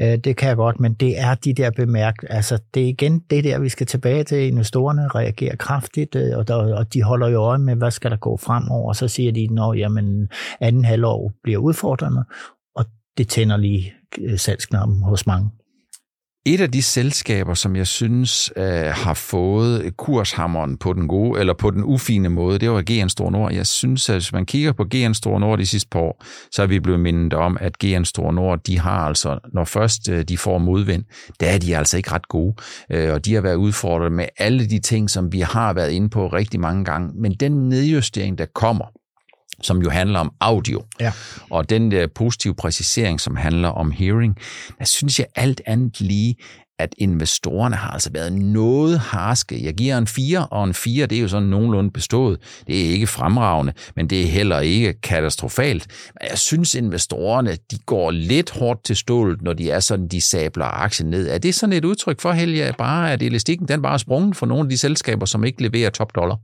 Øh, 0.00 0.18
det 0.18 0.36
kan 0.36 0.48
jeg 0.48 0.56
godt, 0.56 0.80
men 0.80 0.94
det 0.94 1.20
er 1.20 1.34
de 1.34 1.54
der 1.54 1.70
bemærk, 1.70 2.14
altså 2.30 2.58
det 2.74 2.82
er 2.82 2.88
igen 2.88 3.18
det 3.30 3.44
der, 3.44 3.58
vi 3.58 3.68
skal 3.68 3.86
tilbage 3.86 4.24
til. 4.24 4.38
Investorerne 4.38 5.08
reagerer 5.08 5.56
kraftigt, 5.56 6.14
øh, 6.14 6.38
og, 6.38 6.48
der, 6.48 6.54
og 6.54 6.94
de 6.94 7.02
holder 7.02 7.28
jo 7.28 7.40
øje 7.42 7.58
med, 7.58 7.76
hvad 7.76 7.90
skal 7.90 8.10
der 8.10 8.16
gå 8.16 8.36
fremover, 8.36 8.88
og 8.88 8.96
så 8.96 9.08
siger 9.08 9.32
de, 9.32 9.48
at 9.60 9.78
jamen, 9.78 10.28
anden 10.60 10.84
halvår 10.84 11.32
bliver 11.42 11.58
udfordrende, 11.58 12.24
og 12.76 12.84
det 13.18 13.28
tænder 13.28 13.56
lige 13.56 13.92
øh, 14.20 14.38
salgsknappen 14.38 15.02
hos 15.02 15.26
mange. 15.26 15.50
Et 16.46 16.60
af 16.60 16.70
de 16.70 16.82
selskaber, 16.82 17.54
som 17.54 17.76
jeg 17.76 17.86
synes 17.86 18.52
øh, 18.56 18.64
har 18.74 19.14
fået 19.14 19.96
kurshammeren 19.96 20.76
på 20.76 20.92
den 20.92 21.08
gode, 21.08 21.40
eller 21.40 21.54
på 21.54 21.70
den 21.70 21.82
ufine 21.84 22.28
måde, 22.28 22.58
det 22.58 22.70
var 22.70 22.82
GN 22.82 23.08
Store 23.08 23.32
Nord. 23.32 23.52
Jeg 23.52 23.66
synes, 23.66 24.08
at 24.08 24.14
hvis 24.14 24.32
man 24.32 24.46
kigger 24.46 24.72
på 24.72 24.84
GN 24.84 25.14
Store 25.14 25.40
Nord 25.40 25.58
de 25.58 25.66
sidste 25.66 25.88
par 25.90 26.00
år, 26.00 26.24
så 26.50 26.62
er 26.62 26.66
vi 26.66 26.80
blevet 26.80 27.00
mindet 27.00 27.34
om, 27.34 27.58
at 27.60 27.78
GN 27.78 28.04
Store 28.04 28.32
Nord, 28.32 28.64
de 28.66 28.78
har 28.78 28.98
altså, 28.98 29.38
når 29.52 29.64
først 29.64 30.08
øh, 30.08 30.24
de 30.24 30.38
får 30.38 30.58
modvind, 30.58 31.04
der 31.40 31.46
er 31.46 31.58
de 31.58 31.76
altså 31.76 31.96
ikke 31.96 32.12
ret 32.12 32.28
gode. 32.28 32.54
Øh, 32.90 33.12
og 33.12 33.24
de 33.24 33.34
har 33.34 33.40
været 33.40 33.56
udfordret 33.56 34.12
med 34.12 34.26
alle 34.38 34.66
de 34.70 34.78
ting, 34.78 35.10
som 35.10 35.32
vi 35.32 35.40
har 35.40 35.72
været 35.72 35.90
inde 35.90 36.08
på 36.08 36.28
rigtig 36.28 36.60
mange 36.60 36.84
gange. 36.84 37.10
Men 37.14 37.32
den 37.32 37.68
nedjustering, 37.68 38.38
der 38.38 38.46
kommer, 38.54 38.84
som 39.64 39.82
jo 39.82 39.90
handler 39.90 40.18
om 40.18 40.32
audio. 40.40 40.84
Ja. 41.00 41.12
Og 41.50 41.70
den 41.70 41.90
der 41.90 42.06
positive 42.14 42.54
præcisering, 42.54 43.20
som 43.20 43.36
handler 43.36 43.68
om 43.68 43.90
hearing, 43.90 44.36
der 44.78 44.84
synes 44.84 45.18
jeg 45.18 45.26
alt 45.36 45.60
andet 45.66 46.00
lige, 46.00 46.36
at 46.78 46.94
investorerne 46.98 47.76
har 47.76 47.90
altså 47.90 48.10
været 48.12 48.32
noget 48.32 48.98
harske. 48.98 49.64
Jeg 49.64 49.74
giver 49.74 49.98
en 49.98 50.06
4, 50.06 50.46
og 50.46 50.64
en 50.64 50.74
4, 50.74 51.06
det 51.06 51.18
er 51.18 51.22
jo 51.22 51.28
sådan 51.28 51.48
nogenlunde 51.48 51.90
bestået. 51.90 52.38
Det 52.66 52.86
er 52.86 52.90
ikke 52.90 53.06
fremragende, 53.06 53.72
men 53.96 54.10
det 54.10 54.22
er 54.22 54.26
heller 54.26 54.60
ikke 54.60 55.00
katastrofalt. 55.00 55.86
Men 56.20 56.28
jeg 56.30 56.38
synes, 56.38 56.74
investorerne, 56.74 57.56
de 57.70 57.78
går 57.86 58.10
lidt 58.10 58.50
hårdt 58.50 58.84
til 58.84 58.96
stålet, 58.96 59.42
når 59.42 59.52
de 59.52 59.70
er 59.70 59.80
sådan, 59.80 60.08
de 60.08 60.20
sabler 60.20 60.64
aktien 60.64 61.10
ned. 61.10 61.28
Er 61.28 61.38
det 61.38 61.54
sådan 61.54 61.72
et 61.72 61.84
udtryk 61.84 62.20
for, 62.20 62.32
Helge, 62.32 62.74
bare 62.78 63.12
at 63.12 63.22
elastikken 63.22 63.68
den 63.68 63.82
bare 63.82 63.94
er 63.94 63.98
sprunget 63.98 64.36
for 64.36 64.46
nogle 64.46 64.62
af 64.62 64.68
de 64.68 64.78
selskaber, 64.78 65.26
som 65.26 65.44
ikke 65.44 65.62
leverer 65.62 65.90
top 65.90 66.14
dollar? 66.14 66.36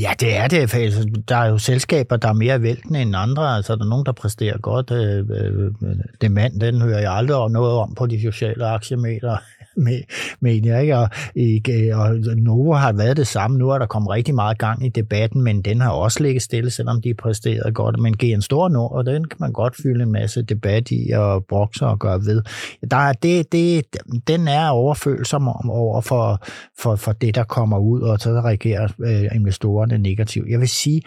Ja, 0.00 0.12
det 0.20 0.36
er 0.36 0.48
det. 0.48 0.74
Altså, 0.74 1.08
der 1.28 1.36
er 1.36 1.48
jo 1.48 1.58
selskaber, 1.58 2.16
der 2.16 2.28
er 2.28 2.32
mere 2.32 2.62
væltende 2.62 3.02
end 3.02 3.16
andre. 3.16 3.56
Altså, 3.56 3.76
der 3.76 3.84
er 3.84 3.88
nogen, 3.88 4.06
der 4.06 4.12
præsterer 4.12 4.58
godt. 4.58 4.90
Øh, 4.90 5.26
øh, 5.30 5.64
øh 5.82 5.96
det 6.20 6.30
mand, 6.30 6.60
den 6.60 6.82
hører 6.82 7.00
jeg 7.00 7.12
aldrig 7.12 7.50
noget 7.50 7.72
om 7.72 7.94
på 7.94 8.06
de 8.06 8.22
sociale 8.22 8.66
aktiemeter 8.66 9.36
med, 9.76 10.00
mener 10.40 10.78
ikke? 10.78 10.96
Og, 10.96 11.08
ikke, 11.34 11.96
og 11.96 12.16
Novo 12.36 12.72
har 12.72 12.92
været 12.92 13.16
det 13.16 13.26
samme. 13.26 13.58
Nu 13.58 13.70
er 13.70 13.78
der 13.78 13.86
kommet 13.86 14.10
rigtig 14.10 14.34
meget 14.34 14.58
gang 14.58 14.86
i 14.86 14.88
debatten, 14.88 15.42
men 15.42 15.62
den 15.62 15.80
har 15.80 15.90
også 15.90 16.22
ligget 16.22 16.42
stille, 16.42 16.70
selvom 16.70 17.02
de 17.02 17.14
præsteret 17.14 17.74
godt. 17.74 18.00
Men 18.00 18.16
en 18.20 18.42
Stor 18.42 18.68
Nord, 18.68 18.92
og 18.92 19.06
den 19.06 19.24
kan 19.24 19.36
man 19.40 19.52
godt 19.52 19.76
fylde 19.82 20.02
en 20.02 20.12
masse 20.12 20.42
debat 20.42 20.90
i 20.90 21.10
og 21.10 21.44
brokse 21.44 21.86
og 21.86 21.98
gøre 21.98 22.20
ved. 22.20 22.42
Der 22.90 22.96
er 22.96 23.12
det, 23.12 23.52
det, 23.52 23.86
den 24.28 24.48
er 24.48 24.68
overfølsom 24.68 25.48
over 25.70 26.00
for, 26.00 26.44
for, 26.78 26.96
for 26.96 27.12
det, 27.12 27.34
der 27.34 27.44
kommer 27.44 27.78
ud, 27.78 28.00
og 28.00 28.18
så 28.18 28.30
reagerer 28.30 28.88
øh, 29.00 29.36
investorerne 29.36 29.98
negativt. 29.98 30.48
Jeg 30.48 30.60
vil 30.60 30.68
sige, 30.68 31.02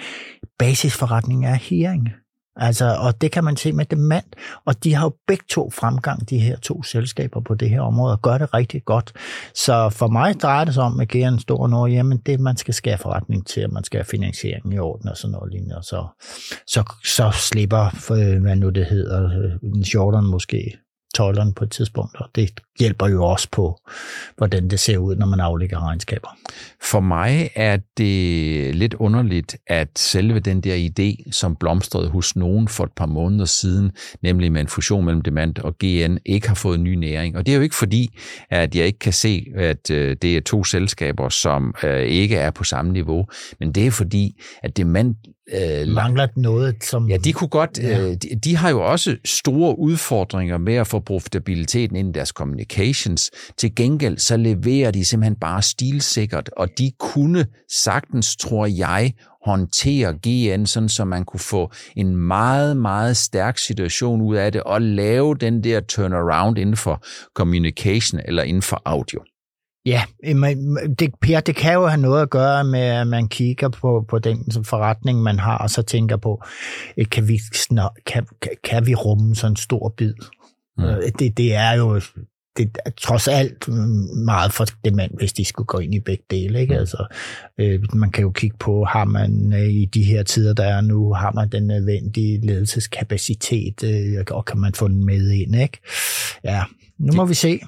basisforretningen 0.60 1.44
er 1.44 1.56
hearing. 1.56 2.10
Altså, 2.60 2.98
og 3.00 3.22
det 3.22 3.32
kan 3.32 3.44
man 3.44 3.58
se 3.58 3.72
med 3.72 3.86
demand, 3.86 4.26
og 4.66 4.84
de 4.84 4.94
har 4.94 5.06
jo 5.06 5.14
begge 5.28 5.44
to 5.50 5.72
fremgang, 5.72 6.30
de 6.30 6.40
her 6.40 6.58
to 6.58 6.84
selskaber 6.84 7.42
på 7.42 7.56
det 7.56 7.70
her 7.70 7.82
område, 7.82 8.14
og 8.14 8.22
gør 8.22 8.38
det 8.38 8.54
rigtig 8.54 8.86
godt. 8.86 9.14
Så 9.56 9.90
for 9.90 10.08
mig 10.08 10.40
drejer 10.40 10.66
det 10.66 10.74
sig 10.74 10.84
om, 10.84 11.00
at 11.00 11.08
GN 11.08 11.40
står 11.40 11.68
noget, 11.68 11.94
jamen 11.94 12.18
det 12.18 12.40
man 12.40 12.58
skal 12.58 12.74
skære 12.74 12.98
forretning 12.98 13.48
til, 13.48 13.62
at 13.62 13.72
man 13.72 13.84
skal 13.84 13.98
have 13.98 14.06
finansieringen 14.06 14.74
i 14.74 14.80
orden 14.80 15.10
og 15.10 15.18
sådan 15.18 15.32
noget 15.32 15.52
lignende, 15.52 15.78
og 15.78 15.84
så, 15.84 16.08
så, 16.68 16.94
så 17.06 17.32
slipper, 17.32 17.90
for, 17.90 18.40
hvad 18.40 18.56
nu 18.56 18.70
det 18.70 18.86
hedder, 18.86 19.26
øh, 19.26 19.72
en 19.76 19.86
shorteren 19.86 20.26
måske 20.26 20.78
tolleren 21.16 21.54
på 21.54 21.64
et 21.64 21.72
tidspunkt, 21.72 22.16
og 22.16 22.30
det 22.36 22.50
hjælper 22.80 23.08
jo 23.08 23.24
også 23.24 23.48
på, 23.52 23.80
hvordan 24.38 24.70
det 24.70 24.80
ser 24.80 24.98
ud, 24.98 25.16
når 25.16 25.26
man 25.26 25.40
aflægger 25.40 25.88
regnskaber. 25.88 26.38
For 26.82 27.00
mig 27.00 27.50
er 27.56 27.78
det 27.98 28.76
lidt 28.76 28.94
underligt, 28.94 29.58
at 29.68 29.88
selve 29.98 30.40
den 30.40 30.62
der 30.62 30.90
idé, 30.90 31.32
som 31.32 31.56
blomstrede 31.56 32.10
hos 32.10 32.36
nogen 32.36 32.68
for 32.68 32.84
et 32.84 32.92
par 32.96 33.06
måneder 33.06 33.46
siden, 33.46 33.92
nemlig 34.22 34.52
med 34.52 34.62
en 34.62 34.68
fusion 34.68 35.06
mellem 35.06 35.22
Demand 35.22 35.60
og 35.60 35.78
GN, 35.78 36.18
ikke 36.26 36.48
har 36.48 36.56
fået 36.56 36.80
ny 36.80 36.96
næring. 36.96 37.38
Og 37.38 37.46
det 37.46 37.52
er 37.52 37.56
jo 37.56 37.62
ikke 37.62 37.76
fordi, 37.76 38.18
at 38.50 38.76
jeg 38.76 38.86
ikke 38.86 39.00
kan 39.00 39.14
se, 39.14 39.46
at 39.56 39.92
øh, 39.92 40.18
det 40.22 40.38
er 40.38 40.42
to 40.42 40.64
selskaber, 40.64 41.30
som 41.30 41.76
øh, 41.84 42.02
ikke 42.02 42.36
er 42.36 42.52
på 42.52 42.64
samme 42.64 42.92
niveau, 42.92 43.28
men 43.60 43.72
det 43.72 43.88
er 43.88 43.92
fordi, 43.92 44.42
at 44.64 44.78
Demand 44.78 45.16
øh, 45.54 45.88
mangler 45.88 46.28
noget, 46.36 46.76
som... 46.84 47.10
Ja, 47.10 47.18
de 47.18 47.34
kunne 47.34 47.48
godt... 47.48 47.80
Ja. 47.80 48.00
Øh, 48.02 48.14
de, 48.14 48.36
de 48.44 48.56
har 48.56 48.70
jo 48.70 48.86
også 48.92 49.18
store 49.26 49.80
udfordringer 49.80 50.58
med 50.58 50.76
at 50.76 50.88
få 50.88 51.00
profitabiliteten 51.00 51.96
ind 51.96 52.10
i 52.10 52.12
deres 52.12 52.30
communications. 52.30 53.32
Til 53.58 53.76
gengæld 53.76 54.18
så 54.18 54.38
leverer 54.38 54.92
de 54.92 55.06
simpelthen 55.06 55.36
bare 55.36 55.62
stilsikkert, 55.62 56.50
og 56.58 56.68
de 56.78 56.92
kunne 57.00 57.46
sagtens, 57.70 58.36
tror 58.36 58.66
jeg, 58.66 59.14
håndtere 59.46 60.14
GN, 60.14 60.66
sådan 60.66 60.90
så 60.90 61.06
man 61.06 61.26
kunne 61.26 61.40
få 61.40 61.72
en 61.96 62.16
meget, 62.16 62.78
meget 62.78 63.18
stærk 63.18 63.58
situation 63.58 64.22
ud 64.22 64.36
af 64.36 64.52
det, 64.52 64.64
og 64.64 64.82
lave 64.82 65.36
den 65.36 65.64
der 65.64 65.80
turnaround 65.80 66.58
inden 66.58 66.78
for 66.78 67.04
communication 67.36 68.22
eller 68.26 68.44
inden 68.44 68.62
for 68.62 68.82
audio. 68.86 69.20
Ja, 69.90 70.04
det, 71.00 71.14
Per, 71.22 71.40
det 71.40 71.56
kan 71.56 71.74
jo 71.74 71.88
have 71.88 72.02
noget 72.02 72.22
at 72.22 72.30
gøre 72.30 72.64
med, 72.64 72.80
at 72.80 73.08
man 73.08 73.28
kigger 73.28 73.70
på, 73.70 74.06
på 74.10 74.20
den 74.20 74.52
forretning, 74.64 75.22
man 75.22 75.40
har, 75.40 75.58
og 75.58 75.70
så 75.70 75.82
tænker 75.82 76.18
på, 76.18 76.44
eh, 76.98 77.10
kan 77.10 77.28
vi, 77.28 77.40
kan, 78.06 78.26
kan 78.64 78.86
vi 78.86 78.96
rumme 78.96 79.36
sådan 79.36 79.52
en 79.52 79.56
stor 79.56 79.94
bid? 79.98 80.14
Mm. 80.78 80.84
Øh, 80.84 81.12
det, 81.20 81.38
det 81.38 81.56
er 81.56 81.72
jo 81.72 82.02
det 82.58 82.78
er 82.86 82.90
trods 82.90 83.28
alt 83.28 83.68
meget 84.26 84.54
for 84.54 84.66
demand, 84.86 85.12
hvis 85.18 85.34
de 85.34 85.46
skulle 85.46 85.68
gå 85.68 85.78
ind 85.78 85.96
i 85.96 86.00
begge 86.00 86.24
dele. 86.30 86.62
Ikke? 86.62 86.74
Mm. 86.74 86.80
Altså, 86.80 87.06
øh, 87.58 87.96
man 87.96 88.12
kan 88.12 88.22
jo 88.22 88.32
kigge 88.32 88.58
på, 88.60 88.86
har 88.86 89.06
man 89.06 89.54
øh, 89.54 89.70
i 89.70 89.86
de 89.86 90.04
her 90.04 90.24
tider, 90.24 90.54
der 90.54 90.64
er 90.64 90.82
nu, 90.82 91.14
har 91.14 91.32
man 91.32 91.50
den 91.50 91.68
nødvendige 91.68 92.46
ledelseskapacitet, 92.48 93.84
øh, 93.84 94.24
og 94.32 94.46
kan 94.46 94.60
man 94.60 94.74
få 94.74 94.88
den 94.88 95.06
med 95.06 95.32
ind. 95.32 95.56
Ikke? 95.56 95.78
Ja, 96.44 96.64
nu 96.98 97.14
må 97.14 97.22
det, 97.22 97.30
vi 97.30 97.34
se. 97.34 97.60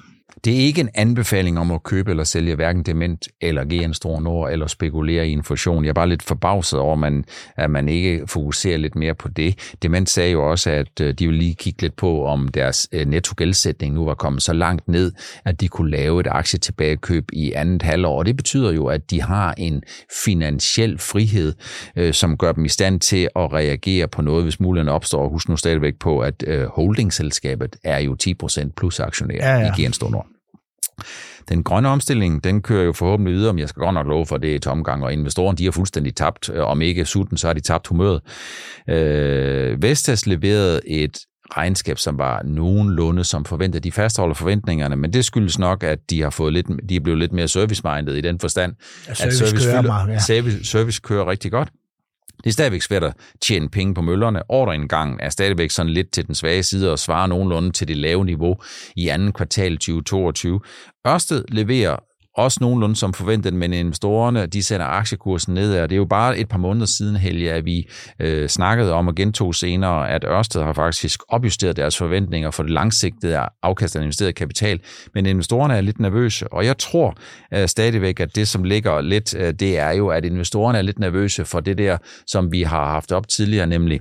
Det 0.44 0.52
er 0.52 0.58
ikke 0.58 0.80
en 0.80 0.88
anbefaling 0.94 1.58
om 1.58 1.70
at 1.70 1.82
købe 1.82 2.10
eller 2.10 2.24
sælge 2.24 2.54
hverken 2.54 2.82
Dement 2.82 3.28
eller 3.40 3.64
GN 3.64 3.92
Stor 3.92 4.20
Nord 4.20 4.52
eller 4.52 4.66
spekulere 4.66 5.28
i 5.28 5.32
en 5.32 5.42
fusion. 5.42 5.84
Jeg 5.84 5.88
er 5.88 5.94
bare 5.94 6.08
lidt 6.08 6.22
forbavset 6.22 6.78
over, 6.78 6.92
at 6.92 6.98
man, 6.98 7.24
at 7.56 7.70
man 7.70 7.88
ikke 7.88 8.22
fokuserer 8.26 8.78
lidt 8.78 8.94
mere 8.94 9.14
på 9.14 9.28
det. 9.28 9.74
Dement 9.82 10.10
sagde 10.10 10.32
jo 10.32 10.50
også, 10.50 10.70
at 10.70 11.00
øh, 11.00 11.14
de 11.14 11.26
ville 11.26 11.38
lige 11.40 11.54
kigge 11.54 11.82
lidt 11.82 11.96
på, 11.96 12.24
om 12.24 12.48
deres 12.48 12.88
øh, 12.92 13.06
netto-gældsætning 13.06 13.94
nu 13.94 14.04
var 14.04 14.14
kommet 14.14 14.42
så 14.42 14.52
langt 14.52 14.88
ned, 14.88 15.12
at 15.44 15.60
de 15.60 15.68
kunne 15.68 15.90
lave 15.90 16.20
et 16.20 16.26
aktietilbagekøb 16.30 17.28
i 17.32 17.52
andet 17.52 17.82
halvår. 17.82 18.18
Og 18.18 18.26
det 18.26 18.36
betyder 18.36 18.72
jo, 18.72 18.86
at 18.86 19.10
de 19.10 19.22
har 19.22 19.54
en 19.58 19.82
finansiel 20.24 20.98
frihed, 20.98 21.54
øh, 21.96 22.12
som 22.12 22.36
gør 22.36 22.52
dem 22.52 22.64
i 22.64 22.68
stand 22.68 23.00
til 23.00 23.28
at 23.36 23.52
reagere 23.52 24.08
på 24.08 24.22
noget, 24.22 24.44
hvis 24.44 24.60
muligheden 24.60 24.88
opstår. 24.88 25.28
Husk 25.28 25.48
nu 25.48 25.56
stadigvæk 25.56 25.94
på, 26.00 26.20
at 26.20 26.44
holdingselskabet 26.74 27.76
er 27.84 27.98
jo 27.98 28.16
10% 28.22 28.68
plus 28.76 29.00
aktionær 29.00 29.36
ja, 29.36 29.58
ja. 29.58 29.72
i 29.78 29.86
GN 29.86 29.92
Stor 29.92 30.10
Nord. 30.10 30.31
Den 31.48 31.62
grønne 31.62 31.88
omstilling, 31.88 32.44
den 32.44 32.62
kører 32.62 32.84
jo 32.84 32.92
forhåbentlig 32.92 33.34
videre, 33.34 33.52
men 33.52 33.58
jeg 33.58 33.68
skal 33.68 33.80
godt 33.80 33.94
nok 33.94 34.06
love 34.06 34.26
for, 34.26 34.36
det 34.36 34.54
er 34.54 34.58
tomgang, 34.58 35.04
og 35.04 35.12
investorerne, 35.12 35.58
de 35.58 35.64
har 35.64 35.70
fuldstændig 35.70 36.16
tabt. 36.16 36.50
Om 36.50 36.82
ikke 36.82 37.04
sutten, 37.04 37.36
så 37.36 37.46
har 37.46 37.54
de 37.54 37.60
tabt 37.60 37.86
humøret. 37.86 38.20
Øh, 38.88 39.82
Vestas 39.82 40.26
leverede 40.26 40.80
et 40.88 41.18
regnskab, 41.56 41.98
som 41.98 42.18
var 42.18 42.42
nogenlunde 42.44 43.24
som 43.24 43.44
forventet. 43.44 43.84
De 43.84 43.92
fastholder 43.92 44.34
forventningerne, 44.34 44.96
men 44.96 45.12
det 45.12 45.24
skyldes 45.24 45.58
nok, 45.58 45.82
at 45.82 45.98
de 46.10 46.22
har 46.22 46.30
fået 46.30 46.52
lidt, 46.52 46.66
de 46.88 46.96
er 46.96 47.00
blevet 47.00 47.18
lidt 47.18 47.32
mere 47.32 47.48
service-minded 47.48 48.14
i 48.14 48.20
den 48.20 48.38
forstand, 48.38 48.74
ja, 49.08 49.14
service 49.14 49.44
at 49.44 49.48
service, 49.48 49.68
kører, 49.68 49.82
fylder, 49.82 50.08
ja. 50.08 50.18
service, 50.18 50.64
service 50.64 51.00
kører 51.04 51.30
rigtig 51.30 51.50
godt. 51.50 51.68
Det 52.36 52.46
er 52.46 52.52
stadigvæk 52.52 52.82
svært 52.82 53.04
at 53.04 53.14
tjene 53.40 53.68
penge 53.68 53.94
på 53.94 54.00
møllerne. 54.00 54.42
Ordreindgangen 54.50 55.20
er 55.20 55.28
stadigvæk 55.28 55.70
sådan 55.70 55.92
lidt 55.92 56.10
til 56.10 56.26
den 56.26 56.34
svage 56.34 56.62
side 56.62 56.92
og 56.92 56.98
svarer 56.98 57.26
nogenlunde 57.26 57.70
til 57.70 57.88
det 57.88 57.96
lave 57.96 58.24
niveau 58.24 58.56
i 58.96 59.08
anden 59.08 59.32
kvartal 59.32 59.76
2022. 59.76 60.60
Ørsted 61.06 61.44
leverer 61.48 61.96
også 62.34 62.58
nogenlunde 62.60 62.96
som 62.96 63.12
forventet, 63.12 63.54
men 63.54 63.72
investorerne, 63.72 64.46
de 64.46 64.62
sender 64.62 64.86
aktiekursen 64.86 65.54
ned, 65.54 65.78
og 65.78 65.90
det 65.90 65.96
er 65.96 65.98
jo 65.98 66.04
bare 66.04 66.38
et 66.38 66.48
par 66.48 66.58
måneder 66.58 66.86
siden, 66.86 67.16
Helge, 67.16 67.52
at 67.52 67.64
vi 67.64 67.88
øh, 68.18 68.48
snakkede 68.48 68.92
om 68.92 69.08
og 69.08 69.14
gentog 69.14 69.54
senere, 69.54 70.10
at 70.10 70.24
Ørsted 70.24 70.62
har 70.62 70.72
faktisk 70.72 71.20
opjusteret 71.28 71.76
deres 71.76 71.96
forventninger 71.96 72.50
for 72.50 72.62
det 72.62 72.72
langsigtede 72.72 73.40
afkast 73.62 73.96
af 73.96 74.02
investeret 74.02 74.34
kapital, 74.34 74.80
men 75.14 75.26
investorerne 75.26 75.74
er 75.74 75.80
lidt 75.80 76.00
nervøse, 76.00 76.52
og 76.52 76.64
jeg 76.64 76.78
tror 76.78 77.14
øh, 77.54 77.68
stadigvæk, 77.68 78.20
at 78.20 78.36
det, 78.36 78.48
som 78.48 78.64
ligger 78.64 79.00
lidt, 79.00 79.34
øh, 79.34 79.54
det 79.54 79.78
er 79.78 79.90
jo, 79.90 80.08
at 80.08 80.24
investorerne 80.24 80.78
er 80.78 80.82
lidt 80.82 80.98
nervøse 80.98 81.44
for 81.44 81.60
det 81.60 81.78
der, 81.78 81.96
som 82.26 82.52
vi 82.52 82.62
har 82.62 82.86
haft 82.86 83.12
op 83.12 83.28
tidligere, 83.28 83.66
nemlig 83.66 84.00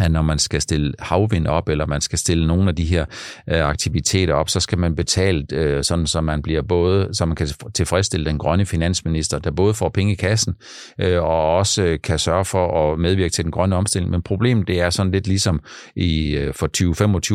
at 0.00 0.10
når 0.10 0.22
man 0.22 0.38
skal 0.38 0.60
stille 0.60 0.94
havvind 0.98 1.46
op, 1.46 1.68
eller 1.68 1.86
man 1.86 2.00
skal 2.00 2.18
stille 2.18 2.46
nogle 2.46 2.68
af 2.68 2.76
de 2.76 2.84
her 2.84 3.04
øh, 3.48 3.64
aktiviteter 3.64 4.34
op, 4.34 4.48
så 4.48 4.60
skal 4.60 4.78
man 4.78 4.94
betale 4.94 5.46
øh, 5.52 5.84
sådan, 5.84 6.06
så 6.06 6.20
man 6.20 6.42
bliver 6.42 6.62
både, 6.62 7.08
så 7.12 7.26
man 7.26 7.36
kan 7.36 7.48
tilfredsstille 7.74 8.26
den 8.26 8.38
grønne 8.38 8.66
finansminister, 8.66 9.38
der 9.38 9.50
både 9.50 9.74
får 9.74 9.88
penge 9.88 10.12
i 10.12 10.16
kassen, 10.16 10.54
øh, 11.00 11.22
og 11.22 11.56
også 11.56 11.82
øh, 11.82 11.98
kan 12.04 12.18
sørge 12.18 12.44
for 12.44 12.92
at 12.92 12.98
medvirke 12.98 13.32
til 13.32 13.44
den 13.44 13.52
grønne 13.52 13.76
omstilling. 13.76 14.10
Men 14.10 14.22
problemet 14.22 14.68
det 14.68 14.80
er 14.80 14.90
sådan 14.90 15.12
lidt 15.12 15.26
ligesom 15.26 15.60
i, 15.96 16.30
øh, 16.30 16.54
for 16.54 16.68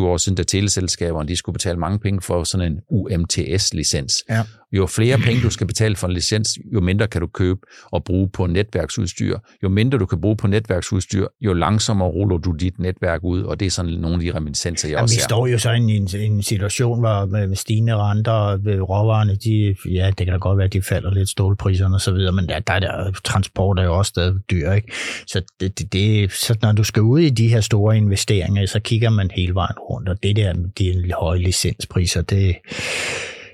20-25 0.03 0.05
år 0.05 0.17
siden, 0.17 0.35
da 0.35 0.43
teleselskaberne 0.43 1.27
de 1.27 1.35
skulle 1.35 1.53
betale 1.53 1.79
mange 1.79 1.99
penge 1.99 2.21
for 2.21 2.43
sådan 2.43 2.71
en 2.71 2.79
UMTS-licens. 2.89 4.23
Ja. 4.29 4.41
Jo 4.73 4.85
flere 4.85 5.17
penge 5.17 5.41
du 5.41 5.49
skal 5.49 5.67
betale 5.67 5.95
for 5.95 6.07
en 6.07 6.13
licens, 6.13 6.59
jo 6.73 6.81
mindre 6.81 7.07
kan 7.07 7.21
du 7.21 7.27
købe 7.27 7.59
og 7.91 8.03
bruge 8.03 8.29
på 8.29 8.47
netværksudstyr. 8.47 9.37
Jo 9.63 9.69
mindre 9.69 9.97
du 9.97 10.05
kan 10.05 10.21
bruge 10.21 10.37
på 10.37 10.47
netværksudstyr, 10.47 11.27
jo 11.41 11.53
langsommere 11.53 12.09
ruller 12.09 12.37
du 12.37 12.51
dit 12.51 12.79
netværk 12.79 13.23
ud, 13.23 13.41
og 13.41 13.59
det 13.59 13.65
er 13.65 13.69
sådan 13.69 13.91
nogle 13.91 14.15
af 14.15 14.21
de 14.21 14.37
reminiscenser, 14.37 14.87
jeg 14.87 14.93
Jamen, 14.93 15.03
også 15.03 15.15
Vi 15.15 15.21
står 15.21 15.47
jo 15.47 15.57
så 15.57 15.71
i 15.71 15.77
en, 15.77 16.09
en 16.15 16.43
situation, 16.43 16.99
hvor 16.99 17.25
med 17.25 17.55
stigende 17.55 17.95
renter, 17.95 18.57
råvarerne, 18.81 19.35
de, 19.35 19.75
ja, 19.93 20.07
det 20.07 20.17
kan 20.17 20.27
da 20.27 20.37
godt 20.37 20.57
være, 20.57 20.65
at 20.65 20.73
de 20.73 20.81
falder 20.81 21.13
lidt, 21.13 21.29
stålpriserne 21.29 21.95
og 21.95 22.01
så 22.01 22.11
videre, 22.11 22.31
men 22.31 22.49
der, 22.49 22.59
der, 22.59 22.79
der 22.79 23.11
transport 23.23 23.79
er 23.79 23.83
jo 23.83 23.97
også 23.97 24.09
stadig 24.09 24.33
dyr, 24.51 24.71
ikke? 24.71 24.93
Så, 25.27 25.41
det, 25.59 25.79
det, 25.79 25.93
det, 25.93 26.31
så 26.31 26.57
når 26.61 26.71
du 26.71 26.83
skal 26.83 27.01
ud 27.01 27.19
i 27.19 27.29
de 27.29 27.47
her 27.47 27.61
store 27.61 27.97
investeringer, 27.97 28.65
så 28.65 28.79
kigger 28.79 29.09
man 29.09 29.31
hele 29.35 29.55
vejen 29.55 29.75
rundt, 29.79 30.09
og 30.09 30.23
det 30.23 30.35
der, 30.35 30.53
de 30.77 31.11
høje 31.19 31.39
licenspriser, 31.39 32.21
det, 32.21 32.55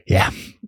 ja, 0.09 0.23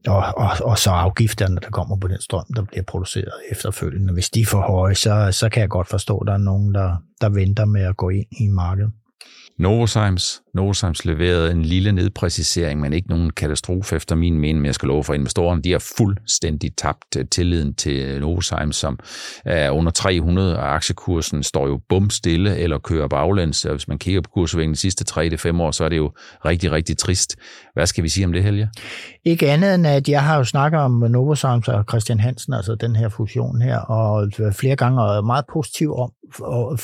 og, 0.07 0.24
og, 0.38 0.50
og 0.63 0.77
så 0.77 0.89
afgifterne, 0.89 1.55
der 1.55 1.69
kommer 1.69 1.98
på 1.98 2.07
den 2.07 2.21
strøm, 2.21 2.45
der 2.55 2.63
bliver 2.63 2.83
produceret 2.83 3.33
efterfølgende. 3.51 4.13
Hvis 4.13 4.29
de 4.29 4.41
er 4.41 4.45
for 4.45 4.62
høje, 4.62 4.95
så, 4.95 5.31
så 5.31 5.50
kan 5.50 5.62
jeg 5.62 5.69
godt 5.69 5.88
forstå, 5.88 6.17
at 6.17 6.27
der 6.27 6.33
er 6.33 6.38
nogen, 6.38 6.74
der, 6.74 6.95
der 7.21 7.29
venter 7.29 7.65
med 7.65 7.81
at 7.81 7.98
gå 7.98 8.10
ind 8.10 8.25
i 8.39 8.48
markedet. 8.48 8.91
Novozymes, 9.60 10.41
Novozymes 10.53 11.05
leverede 11.05 11.51
en 11.51 11.62
lille 11.62 11.91
nedpræcisering, 11.91 12.79
men 12.79 12.93
ikke 12.93 13.10
nogen 13.10 13.29
katastrofe 13.29 13.96
efter 13.96 14.15
min 14.15 14.39
mening, 14.39 14.58
men 14.58 14.65
jeg 14.65 14.75
skal 14.75 14.88
love 14.88 15.03
for 15.03 15.13
investorerne, 15.13 15.62
de 15.62 15.72
har 15.72 15.91
fuldstændig 15.98 16.72
tabt 16.77 17.17
øh, 17.17 17.25
tilliden 17.31 17.75
til 17.75 18.20
Novozymes, 18.20 18.75
som 18.75 19.00
er 19.46 19.72
under 19.72 19.91
300, 19.91 20.58
og 20.58 20.75
aktiekursen 20.75 21.43
står 21.43 21.67
jo 21.67 21.79
bum 21.89 22.10
stille 22.10 22.58
eller 22.58 22.77
kører 22.77 23.08
baglæns, 23.08 23.65
og 23.65 23.72
hvis 23.72 23.88
man 23.88 23.98
kigger 23.98 24.22
på 24.22 24.29
kursvægningen 24.29 24.74
de 24.74 24.79
sidste 24.79 25.05
3-5 25.51 25.62
år, 25.62 25.72
så 25.72 25.84
er 25.84 25.89
det 25.89 25.98
jo 25.98 26.12
rigtig, 26.46 26.72
rigtig 26.72 26.98
trist. 26.98 27.36
Hvad 27.74 27.86
skal 27.86 28.03
vi 28.03 28.10
sige 28.10 28.25
om 28.25 28.34
det, 28.34 28.43
Helge? 28.43 28.70
Ikke 29.25 29.51
andet 29.51 29.75
end, 29.75 29.88
at 29.88 30.10
jeg 30.10 30.24
har 30.24 30.38
jo 30.38 30.43
snakket 30.43 30.79
om 30.79 30.91
Novozymes 30.91 31.67
og 31.67 31.86
Christian 31.89 32.20
Hansen, 32.20 32.53
altså 32.53 32.75
den 32.75 32.96
her 32.96 33.10
fusion 33.10 33.62
her, 33.62 33.77
og 33.77 34.31
flere 34.53 34.75
gange 34.75 35.01
og 35.01 35.25
meget 35.25 35.46
positiv 35.53 35.96
om, 35.96 36.12
og, 36.39 36.79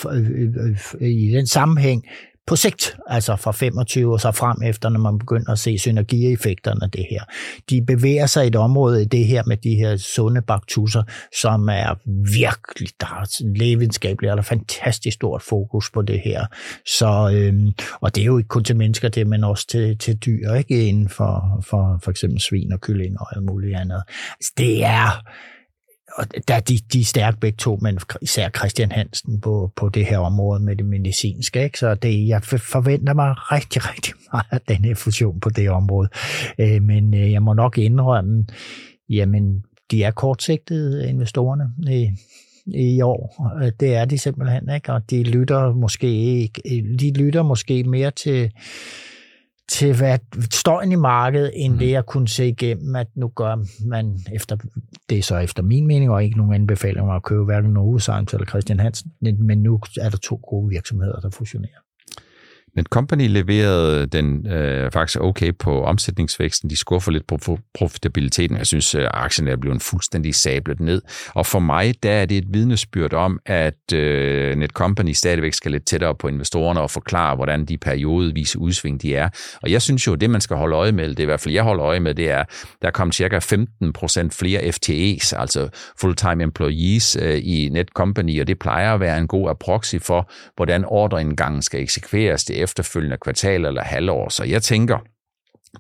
i 1.02 1.32
den 1.36 1.48
sammenhæng, 1.48 2.04
på 2.48 2.56
sigt, 2.56 2.98
altså 3.08 3.36
fra 3.36 3.52
25 3.52 4.14
og 4.14 4.22
så 4.22 4.32
frem 4.32 4.58
efter, 4.64 4.90
når 4.90 5.00
man 5.00 5.20
begynder 5.20 5.52
at 5.52 5.60
se 5.60 5.78
synergieffekterne 5.78 6.80
af 6.84 6.92
det 6.92 7.06
her. 7.10 7.24
De 7.70 7.86
bevæger 7.86 8.26
sig 8.26 8.44
i 8.46 8.48
et 8.48 8.56
område 8.56 9.02
i 9.02 9.06
det 9.06 9.26
her 9.26 9.44
med 9.48 9.58
de 9.58 9.76
her 9.76 9.98
sunde 9.98 10.42
baktusser, 10.42 11.04
som 11.42 11.70
er 11.70 11.96
virkelig, 12.34 12.90
der 13.00 13.06
er 13.06 13.44
levenskabeligt, 13.56 14.32
eller 14.32 14.44
fantastisk 14.44 15.16
stort 15.16 15.42
fokus 15.42 15.92
på 15.92 16.02
det 16.02 16.22
her. 16.26 16.46
Så, 16.86 17.32
øhm, 17.34 17.74
og 18.02 18.16
det 18.16 18.22
er 18.22 18.26
jo 18.26 18.38
ikke 18.38 18.48
kun 18.48 18.64
til 18.64 18.76
mennesker, 18.76 19.10
det 19.10 19.28
men 19.28 19.44
også 19.44 19.68
til, 19.68 19.98
til 19.98 20.16
dyr, 20.16 20.54
ikke 20.54 20.88
inden 20.88 21.10
for, 21.10 21.64
for 21.70 22.00
for 22.04 22.12
eksempel 22.12 22.42
svin 22.42 22.74
og 22.74 22.82
kylling 22.82 23.20
og 23.20 23.36
alt 23.36 23.46
muligt 23.46 23.76
andet. 23.78 24.04
Altså, 24.40 24.54
det 24.58 24.86
er 24.86 25.22
og 26.18 26.26
der, 26.48 26.60
de, 26.60 26.80
de 26.94 27.00
er 27.00 27.04
stærke 27.04 27.40
begge 27.40 27.56
to, 27.58 27.80
men 27.82 28.00
især 28.22 28.50
Christian 28.50 28.92
Hansen 28.92 29.42
på, 29.42 29.72
på 29.76 29.90
det 29.90 30.06
her 30.06 30.18
område 30.18 30.64
med 30.64 30.76
det 30.76 30.86
medicinske. 30.86 31.64
Ikke? 31.64 31.80
Så 31.80 31.96
det, 31.96 32.28
jeg 32.28 32.44
forventer 32.44 33.14
mig 33.14 33.36
rigtig, 33.38 33.82
rigtig 33.92 34.14
meget 34.34 34.46
af 34.52 34.62
den 34.68 34.86
her 34.86 34.96
fusion 34.96 35.40
på 35.40 35.50
det 35.50 35.70
område. 35.70 36.10
Øh, 36.60 36.82
men 36.82 37.14
øh, 37.14 37.32
jeg 37.32 37.44
må 37.44 37.54
nok 37.54 37.78
indrømme, 37.78 38.46
jamen, 39.10 39.64
de 39.92 40.04
er 40.04 40.12
kortsigtede 40.12 41.10
investorerne 41.10 41.72
i, 41.92 42.10
i 42.66 43.02
år. 43.02 43.52
Øh, 43.64 43.72
det 43.80 43.96
er 43.96 44.06
de 44.06 44.18
simpelthen, 44.18 44.70
ikke? 44.76 44.94
Og 44.94 45.10
de 45.10 45.24
lytter 45.24 45.74
måske 45.74 46.08
ikke, 46.42 46.62
øh, 46.66 47.00
de 47.00 47.14
lytter 47.14 47.44
måske 47.44 47.84
mere 47.84 48.12
til 48.12 48.52
til 49.70 49.98
hvad 49.98 50.20
støjen 50.52 50.92
i 50.92 50.96
markedet, 50.96 51.52
end 51.56 51.74
mm. 51.74 51.80
det 51.80 51.96
at 51.96 52.06
kunne 52.06 52.28
se 52.28 52.48
igennem, 52.48 52.96
at 52.96 53.08
nu 53.16 53.28
gør 53.28 53.56
man 53.88 54.20
efter, 54.34 54.58
det 55.10 55.18
er 55.18 55.24
så 55.24 55.38
efter 55.38 55.64
min 55.64 55.88
mening, 55.88 56.12
og 56.12 56.24
ikke 56.24 56.38
nogen 56.38 56.54
anbefaling 56.54 57.02
om 57.10 57.16
at 57.16 57.24
købe 57.24 57.44
hverken 57.44 57.72
Novozymes 57.72 58.34
eller 58.34 58.46
Christian 58.46 58.80
Hansen, 58.80 59.12
men 59.22 59.58
nu 59.58 59.80
er 60.02 60.10
der 60.10 60.18
to 60.18 60.42
gode 60.50 60.70
virksomheder, 60.70 61.20
der 61.20 61.30
fusionerer. 61.30 61.87
Netcompany 62.78 63.28
leverede 63.28 64.06
den 64.06 64.48
øh, 64.48 64.92
faktisk 64.92 65.22
okay 65.22 65.52
på 65.60 65.84
omsætningsvæksten. 65.84 66.70
De 66.70 66.78
skuffer 66.78 67.12
lidt 67.12 67.28
på 67.28 67.60
profitabiliteten. 67.74 68.58
Jeg 68.58 68.68
synes, 68.68 68.96
at 68.96 69.02
øh, 69.02 69.08
aktien 69.14 69.48
er 69.48 69.56
blevet 69.56 69.82
fuldstændig 69.82 70.36
sablet 70.36 70.80
ned. 70.80 71.02
Og 71.30 71.46
for 71.46 71.60
mig, 71.60 72.04
der 72.04 72.12
er 72.12 72.26
det 72.26 72.38
et 72.38 72.46
vidnesbyrd 72.50 73.14
om, 73.14 73.40
at 73.46 73.94
øh, 73.94 74.56
Netcompany 74.56 75.12
stadigvæk 75.12 75.54
skal 75.54 75.72
lidt 75.72 75.86
tættere 75.86 76.16
på 76.16 76.28
investorerne 76.28 76.82
og 76.82 76.92
forklare, 76.92 77.36
hvordan 77.36 77.66
de 77.66 77.78
periodevise 77.78 78.60
udsving 78.60 79.02
de 79.02 79.16
er. 79.16 79.30
Og 79.62 79.72
jeg 79.72 79.82
synes 79.82 80.08
jo, 80.08 80.16
det 80.16 80.30
man 80.30 80.42
skal 80.42 80.58
holde 80.58 80.76
øje 80.76 80.92
med, 80.92 81.10
det 81.10 81.20
er 81.20 81.24
i 81.24 81.26
hvert 81.26 81.40
fald 81.40 81.54
jeg 81.54 81.64
holder 81.64 81.86
øje 81.86 82.00
med, 82.00 82.16
det 82.16 82.32
er, 82.32 82.44
der 82.82 82.92
kom 82.92 83.12
cirka 83.12 83.40
15 83.40 83.94
procent 83.94 84.34
flere 84.34 84.60
FTE's, 84.60 85.40
altså 85.40 85.70
full-time 86.02 86.44
employees 86.44 87.18
øh, 87.22 87.42
i 87.44 87.70
Netcompany, 87.72 88.42
og 88.42 88.48
det 88.48 88.60
plejer 88.60 88.94
at 88.94 89.00
være 89.00 89.18
en 89.18 89.28
god 89.28 89.56
proxy 89.60 89.96
for, 90.02 90.32
hvordan 90.56 90.86
ordreindgangen 90.88 91.62
skal 91.62 91.82
eksekveres. 91.82 92.44
Det 92.44 92.67
efterfølgende 92.68 93.18
kvartal 93.18 93.66
eller 93.66 93.84
halvår. 93.84 94.30
Så 94.30 94.44
jeg 94.44 94.62
tænker, 94.64 94.98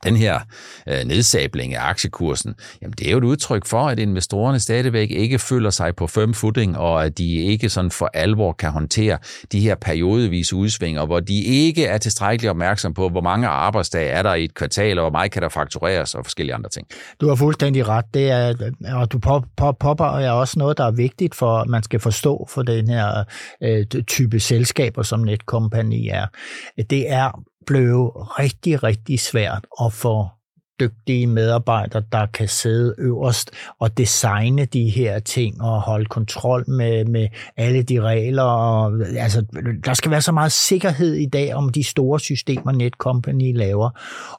den 0.03 0.15
her 0.15 0.39
øh, 0.87 1.03
nedsabling 1.05 1.75
af 1.75 1.89
aktiekursen, 1.89 2.55
jamen 2.81 2.93
det 2.99 3.07
er 3.07 3.11
jo 3.11 3.17
et 3.17 3.23
udtryk 3.23 3.65
for, 3.65 3.87
at 3.87 3.99
investorerne 3.99 4.59
stadigvæk 4.59 5.11
ikke 5.11 5.39
føler 5.39 5.69
sig 5.69 5.95
på 5.95 6.07
firm 6.07 6.33
footing, 6.33 6.77
og 6.77 7.05
at 7.05 7.17
de 7.17 7.35
ikke 7.35 7.69
sådan 7.69 7.91
for 7.91 8.09
alvor 8.13 8.51
kan 8.51 8.71
håndtere 8.71 9.17
de 9.51 9.59
her 9.59 9.75
periodevise 9.75 10.55
udsvinger, 10.55 11.05
hvor 11.05 11.19
de 11.19 11.43
ikke 11.43 11.85
er 11.85 11.97
tilstrækkeligt 11.97 12.49
opmærksom 12.49 12.93
på, 12.93 13.09
hvor 13.09 13.21
mange 13.21 13.47
arbejdsdage 13.47 14.09
er 14.09 14.23
der 14.23 14.33
i 14.33 14.43
et 14.43 14.53
kvartal, 14.53 14.97
og 14.99 15.03
hvor 15.03 15.11
meget 15.11 15.31
kan 15.31 15.41
der 15.41 15.49
faktureres, 15.49 16.15
og 16.15 16.25
forskellige 16.25 16.55
andre 16.55 16.69
ting. 16.69 16.87
Du 17.21 17.27
har 17.27 17.35
fuldstændig 17.35 17.87
ret. 17.87 18.05
Det 18.13 18.31
er, 18.31 18.71
og 18.93 19.11
du 19.11 19.19
popper 19.79 20.17
er 20.17 20.31
også 20.31 20.59
noget, 20.59 20.77
der 20.77 20.85
er 20.85 20.91
vigtigt 20.91 21.35
for, 21.35 21.57
at 21.57 21.67
man 21.67 21.83
skal 21.83 21.99
forstå 21.99 22.47
for 22.49 22.61
den 22.61 22.87
her 22.87 23.23
øh, 23.63 23.85
type 24.03 24.39
selskaber, 24.39 25.03
som 25.03 25.19
Netcompany 25.19 26.07
er. 26.11 26.25
Det 26.89 27.11
er 27.11 27.43
blev 27.67 28.07
rigtig, 28.15 28.83
rigtig 28.83 29.19
svært 29.19 29.65
at 29.81 29.93
få 29.93 30.27
dygtige 30.79 31.27
medarbejdere, 31.27 32.03
der 32.11 32.25
kan 32.25 32.47
sidde 32.47 32.95
øverst 32.97 33.51
og 33.79 33.97
designe 33.97 34.65
de 34.65 34.89
her 34.89 35.19
ting 35.19 35.61
og 35.61 35.81
holde 35.81 36.05
kontrol 36.05 36.69
med, 36.69 37.05
med 37.05 37.27
alle 37.57 37.83
de 37.83 38.01
regler. 38.01 38.43
Og, 38.43 38.93
altså, 39.17 39.45
der 39.85 39.93
skal 39.93 40.11
være 40.11 40.21
så 40.21 40.31
meget 40.31 40.51
sikkerhed 40.51 41.13
i 41.13 41.25
dag 41.25 41.53
om 41.53 41.69
de 41.69 41.83
store 41.83 42.19
systemer, 42.19 42.71
Netcompany 42.71 43.57
laver. 43.57 43.89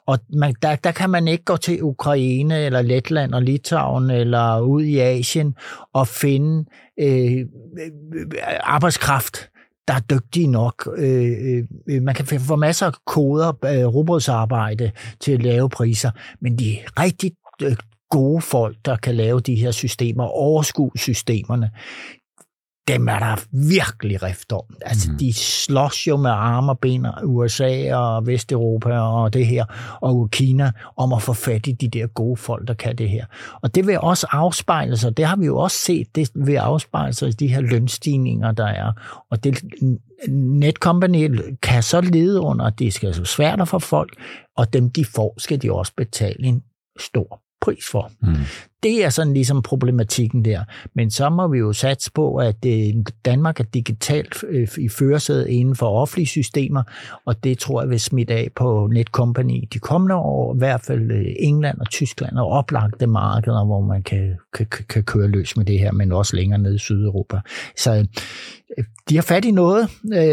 Og 0.05 0.19
man, 0.33 0.53
der, 0.61 0.75
der 0.75 0.91
kan 0.91 1.09
man 1.09 1.27
ikke 1.27 1.43
gå 1.43 1.57
til 1.57 1.83
Ukraine 1.83 2.59
eller 2.59 2.81
Letland 2.81 3.33
og 3.33 3.41
Litauen 3.41 4.09
eller 4.09 4.59
ud 4.59 4.83
i 4.83 4.99
Asien 4.99 5.55
og 5.93 6.07
finde 6.07 6.65
øh, 6.99 7.31
øh 7.31 7.45
arbejdskraft, 8.63 9.49
der 9.89 9.95
er 9.95 9.99
dygtige 9.99 10.47
nok. 10.47 10.89
Øh, 10.97 11.63
øh, 11.89 12.01
man 12.01 12.15
kan 12.15 12.39
få 12.39 12.55
masser 12.55 12.85
af 12.85 12.93
koder, 13.05 13.49
øh, 13.65 13.85
robotsarbejde 13.85 14.91
til 15.19 15.31
at 15.31 15.43
lave 15.43 15.69
priser, 15.69 16.11
men 16.41 16.59
de 16.59 16.77
rigtig 16.99 17.31
øh, 17.61 17.75
gode 18.09 18.41
folk, 18.41 18.77
der 18.85 18.95
kan 18.95 19.15
lave 19.15 19.39
de 19.39 19.55
her 19.55 19.71
systemer, 19.71 20.23
overskue 20.23 20.91
systemerne, 20.95 21.71
dem 22.93 23.07
er 23.07 23.19
der 23.19 23.35
virkelig 23.51 24.23
rift 24.23 24.51
om. 24.51 24.63
Altså, 24.81 25.11
mm. 25.11 25.17
de 25.17 25.33
slås 25.33 26.07
jo 26.07 26.17
med 26.17 26.31
arme 26.31 26.71
og 26.71 26.79
ben, 26.79 27.07
USA 27.23 27.95
og 27.95 28.27
Vesteuropa 28.27 28.99
og 28.99 29.33
det 29.33 29.47
her, 29.47 29.65
og 30.01 30.29
Kina, 30.31 30.71
om 30.97 31.13
at 31.13 31.21
få 31.21 31.33
fat 31.33 31.67
i 31.67 31.71
de 31.71 31.87
der 31.87 32.07
gode 32.07 32.37
folk, 32.37 32.67
der 32.67 32.73
kan 32.73 32.95
det 32.95 33.09
her. 33.09 33.25
Og 33.61 33.75
det 33.75 33.87
vil 33.87 33.99
også 33.99 34.27
afspejle 34.31 34.97
sig, 34.97 35.17
det 35.17 35.25
har 35.25 35.35
vi 35.35 35.45
jo 35.45 35.57
også 35.57 35.77
set, 35.77 36.15
det 36.15 36.31
vil 36.35 36.55
afspejle 36.55 37.13
sig 37.13 37.29
i 37.29 37.31
de 37.31 37.47
her 37.47 37.61
lønstigninger, 37.61 38.51
der 38.51 38.67
er. 38.67 38.91
Og 39.31 39.43
det, 39.43 39.63
Netcompany 40.29 41.39
kan 41.61 41.83
så 41.83 42.01
lede 42.01 42.39
under, 42.39 42.65
at 42.65 42.79
det 42.79 42.93
skal 42.93 43.13
så 43.13 43.25
svært 43.25 43.61
at 43.61 43.67
få 43.67 43.79
folk, 43.79 44.15
og 44.57 44.73
dem 44.73 44.89
de 44.89 45.05
får, 45.05 45.33
skal 45.37 45.61
de 45.61 45.71
også 45.71 45.93
betale 45.97 46.43
en 46.43 46.63
stor 46.99 47.41
pris 47.61 47.83
for. 47.91 48.11
Mm. 48.21 48.35
Det 48.83 49.05
er 49.05 49.09
sådan 49.09 49.33
ligesom 49.33 49.61
problematikken 49.61 50.45
der. 50.45 50.63
Men 50.95 51.11
så 51.11 51.29
må 51.29 51.47
vi 51.47 51.57
jo 51.57 51.73
satse 51.73 52.11
på, 52.11 52.35
at 52.35 52.65
øh, 52.65 52.93
Danmark 53.25 53.59
er 53.59 53.63
digitalt 53.63 54.43
øh, 54.49 54.67
i 54.77 54.89
førersædet 54.89 55.47
inden 55.47 55.75
for 55.75 55.85
offentlige 55.85 56.27
systemer, 56.27 56.83
og 57.25 57.43
det 57.43 57.57
tror 57.57 57.81
jeg 57.81 57.89
vil 57.89 57.99
smitte 57.99 58.33
af 58.33 58.49
på 58.55 58.89
Netcompany 58.91 59.67
de 59.73 59.79
kommende 59.79 60.15
år. 60.15 60.55
I 60.55 60.57
hvert 60.57 60.81
fald 60.81 61.11
øh, 61.11 61.25
England 61.39 61.79
og 61.79 61.89
Tyskland 61.89 62.37
er 62.37 62.41
oplagte 62.41 63.07
markeder, 63.07 63.65
hvor 63.65 63.81
man 63.81 64.03
kan, 64.03 64.35
kan, 64.53 64.67
kan 64.89 65.03
køre 65.03 65.27
løs 65.27 65.57
med 65.57 65.65
det 65.65 65.79
her, 65.79 65.91
men 65.91 66.11
også 66.11 66.35
længere 66.35 66.59
ned 66.59 66.75
i 66.75 66.79
Sydeuropa. 66.79 67.39
Så 67.77 68.07
de 69.09 69.15
har 69.15 69.21
fat 69.21 69.45
i 69.45 69.51
noget, 69.51 69.89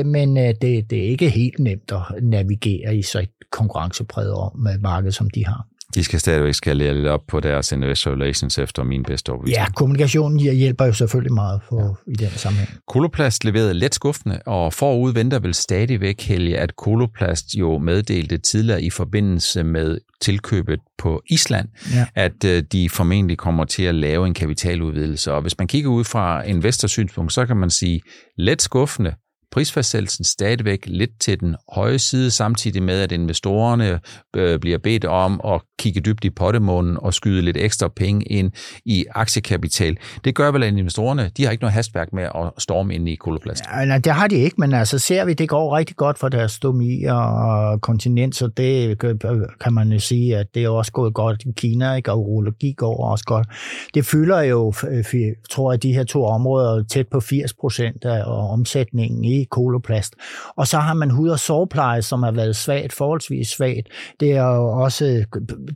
men 0.07 0.37
det, 0.37 0.91
det 0.91 0.93
er 0.93 1.09
ikke 1.09 1.31
helt 1.31 1.59
nemt 1.59 1.93
at 1.93 2.25
navigere 2.25 2.97
i 2.97 3.03
så 3.03 3.21
et 3.21 3.31
konkurrencepræget 3.53 4.51
marked, 4.81 5.13
som 5.13 5.31
de 5.31 5.47
har. 5.47 5.67
De 5.97 6.05
skal 6.05 6.21
stadigvæk 6.21 6.55
skalere 6.55 6.95
lidt 6.95 7.07
op 7.07 7.21
på 7.29 7.41
deres 7.41 7.73
investor 7.73 8.11
relations 8.11 8.59
efter 8.59 8.85
min 8.85 9.03
bedste 9.03 9.31
overbevisning. 9.31 9.67
Ja, 9.67 9.73
kommunikationen 9.73 10.41
hjælper 10.41 10.85
jo 10.85 10.93
selvfølgelig 10.93 11.33
meget 11.33 11.61
for, 11.69 12.01
ja. 12.07 12.13
i 12.13 12.15
den 12.15 12.29
sammenhæng. 12.29 12.71
Koloplast 12.89 13.45
leverede 13.45 13.75
let 13.75 13.95
skuffende, 13.95 14.41
og 14.47 14.73
forud 14.73 15.13
venter 15.13 15.39
vel 15.39 15.55
stadigvæk, 15.55 16.23
Helge, 16.23 16.59
at 16.59 16.77
Koloplast 16.77 17.55
jo 17.55 17.79
meddelte 17.79 18.39
tidligere 18.39 18.83
i 18.83 18.91
forbindelse 18.91 19.65
med 19.65 19.99
tilkøbet 20.21 20.81
på 20.99 21.23
Island, 21.31 21.69
ja. 21.95 22.07
at 22.15 22.45
øh, 22.45 22.63
de 22.73 22.89
formentlig 22.91 23.39
kommer 23.39 23.65
til 23.65 23.83
at 23.83 23.95
lave 23.95 24.27
en 24.27 24.35
kapitaludvidelse. 24.35 25.33
Og 25.33 25.43
hvis 25.43 25.59
man 25.59 25.69
kigger 25.69 25.91
ud 25.91 26.05
fra 26.05 26.43
investorsynspunkt, 26.43 27.33
så 27.33 27.47
kan 27.47 27.57
man 27.57 27.71
sige 27.71 28.01
let 28.39 28.63
skuffende, 28.63 29.15
prisfastsættelsen 29.51 30.25
stadigvæk 30.25 30.87
lidt 30.87 31.11
til 31.21 31.41
den 31.41 31.57
høje 31.73 31.99
side, 31.99 32.31
samtidig 32.31 32.83
med, 32.83 33.01
at 33.01 33.13
investorerne 33.13 34.01
øh, 34.37 34.59
bliver 34.59 34.79
bedt 34.79 35.05
om 35.05 35.41
at 35.45 35.61
kigge 35.79 36.01
dybt 36.01 36.25
i 36.25 36.31
pottemånen 36.31 36.97
og 37.01 37.15
skyde 37.15 37.43
lidt 37.43 37.57
ekstra 37.57 37.89
penge 37.89 38.25
ind 38.25 38.53
i 38.85 39.05
aktiekapital. 39.11 39.97
Det 40.25 40.35
gør 40.35 40.51
vel, 40.51 40.63
at 40.63 40.77
investorerne 40.77 41.31
de 41.37 41.45
har 41.45 41.51
ikke 41.51 41.63
noget 41.63 41.75
hastværk 41.75 42.13
med 42.13 42.23
at 42.23 42.53
storme 42.59 42.95
ind 42.95 43.09
i 43.09 43.15
koloplast. 43.15 43.65
Ja, 43.75 43.85
nej, 43.85 43.99
det 43.99 44.13
har 44.13 44.27
de 44.27 44.37
ikke, 44.37 44.57
men 44.59 44.73
altså 44.73 44.99
ser 44.99 45.25
vi, 45.25 45.35
det 45.35 45.49
går 45.49 45.77
rigtig 45.77 45.97
godt 45.97 46.19
for 46.19 46.29
deres 46.29 46.53
stomi 46.53 47.05
og 47.05 47.81
kontinent, 47.81 48.37
så 48.37 48.47
det 48.47 48.99
kan 49.61 49.73
man 49.73 49.93
jo 49.93 49.99
sige, 49.99 50.37
at 50.37 50.47
det 50.55 50.65
er 50.65 50.69
også 50.69 50.93
gået 50.93 51.15
godt 51.15 51.43
i 51.43 51.53
Kina, 51.57 51.95
ikke? 51.95 52.13
og 52.13 52.31
urologi 52.31 52.73
går 52.73 53.11
også 53.11 53.25
godt. 53.25 53.49
Det 53.95 54.07
fylder 54.07 54.41
jo, 54.41 54.73
øh, 54.91 55.05
tror 55.51 55.73
jeg, 55.73 55.83
de 55.83 55.93
her 55.93 56.05
to 56.05 56.25
områder 56.25 56.85
tæt 56.85 57.09
på 57.09 57.21
80 57.21 57.55
procent 57.55 58.05
af 58.05 58.23
omsætningen 58.27 59.25
i 59.25 59.36
koloplast. 59.45 60.15
Og 60.57 60.67
så 60.67 60.79
har 60.79 60.95
man 60.95 61.11
hud- 61.11 61.29
og 61.29 61.39
sårpleje, 61.39 62.03
som 62.03 62.23
har 62.23 62.33
været 62.33 62.57
svagt, 62.57 62.93
forholdsvis 62.93 63.49
svagt. 63.49 63.89
Det 64.21 64.33
er 64.33 64.47
jo 64.47 64.69
også, 64.69 65.25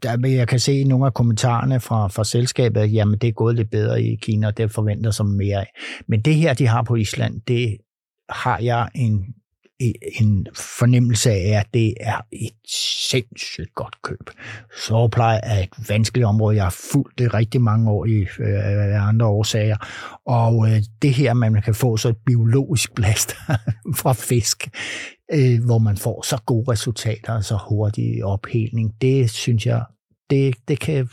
der, 0.02 0.28
jeg 0.28 0.48
kan 0.48 0.60
se 0.60 0.80
i 0.80 0.84
nogle 0.84 1.06
af 1.06 1.14
kommentarerne 1.14 1.80
fra, 1.80 2.08
fra 2.08 2.24
selskabet, 2.24 2.80
at 2.80 2.92
jamen, 2.92 3.18
det 3.18 3.28
er 3.28 3.32
gået 3.32 3.54
lidt 3.54 3.70
bedre 3.70 4.02
i 4.02 4.16
Kina, 4.16 4.46
og 4.46 4.56
det 4.56 4.70
forventer 4.70 5.10
som 5.10 5.26
mere 5.26 5.58
af. 5.58 5.72
Men 6.08 6.20
det 6.20 6.34
her, 6.34 6.54
de 6.54 6.66
har 6.66 6.82
på 6.82 6.94
Island, 6.94 7.40
det 7.48 7.76
har 8.30 8.58
jeg 8.58 8.88
en 8.94 9.24
en 10.20 10.46
fornemmelse 10.54 11.30
af, 11.30 11.60
at 11.60 11.66
det 11.74 11.94
er 12.00 12.20
et 12.32 12.52
sindssygt 13.10 13.74
godt 13.74 14.02
køb. 14.02 14.30
Sårpleje 14.86 15.40
er 15.42 15.62
et 15.62 15.88
vanskeligt 15.88 16.26
område. 16.26 16.56
Jeg 16.56 16.64
har 16.64 16.76
fulgt 16.92 17.18
det 17.18 17.34
rigtig 17.34 17.60
mange 17.60 17.90
år 17.90 18.04
i 18.04 18.20
øh, 18.20 19.08
andre 19.08 19.26
årsager. 19.26 19.76
Og 20.26 20.68
øh, 20.68 20.82
det 21.02 21.14
her, 21.14 21.34
man 21.34 21.62
kan 21.62 21.74
få 21.74 21.96
så 21.96 22.08
et 22.08 22.16
biologisk 22.26 22.94
blast 22.94 23.36
fra 24.00 24.12
fisk, 24.12 24.68
øh, 25.32 25.64
hvor 25.64 25.78
man 25.78 25.96
får 25.96 26.22
så 26.22 26.38
gode 26.46 26.72
resultater, 26.72 27.32
og 27.32 27.44
så 27.44 27.58
hurtig 27.68 28.24
ophelning, 28.24 28.94
det 29.00 29.30
synes 29.30 29.66
jeg, 29.66 29.84
det, 30.30 30.54
det, 30.68 30.80
kan, 30.80 31.08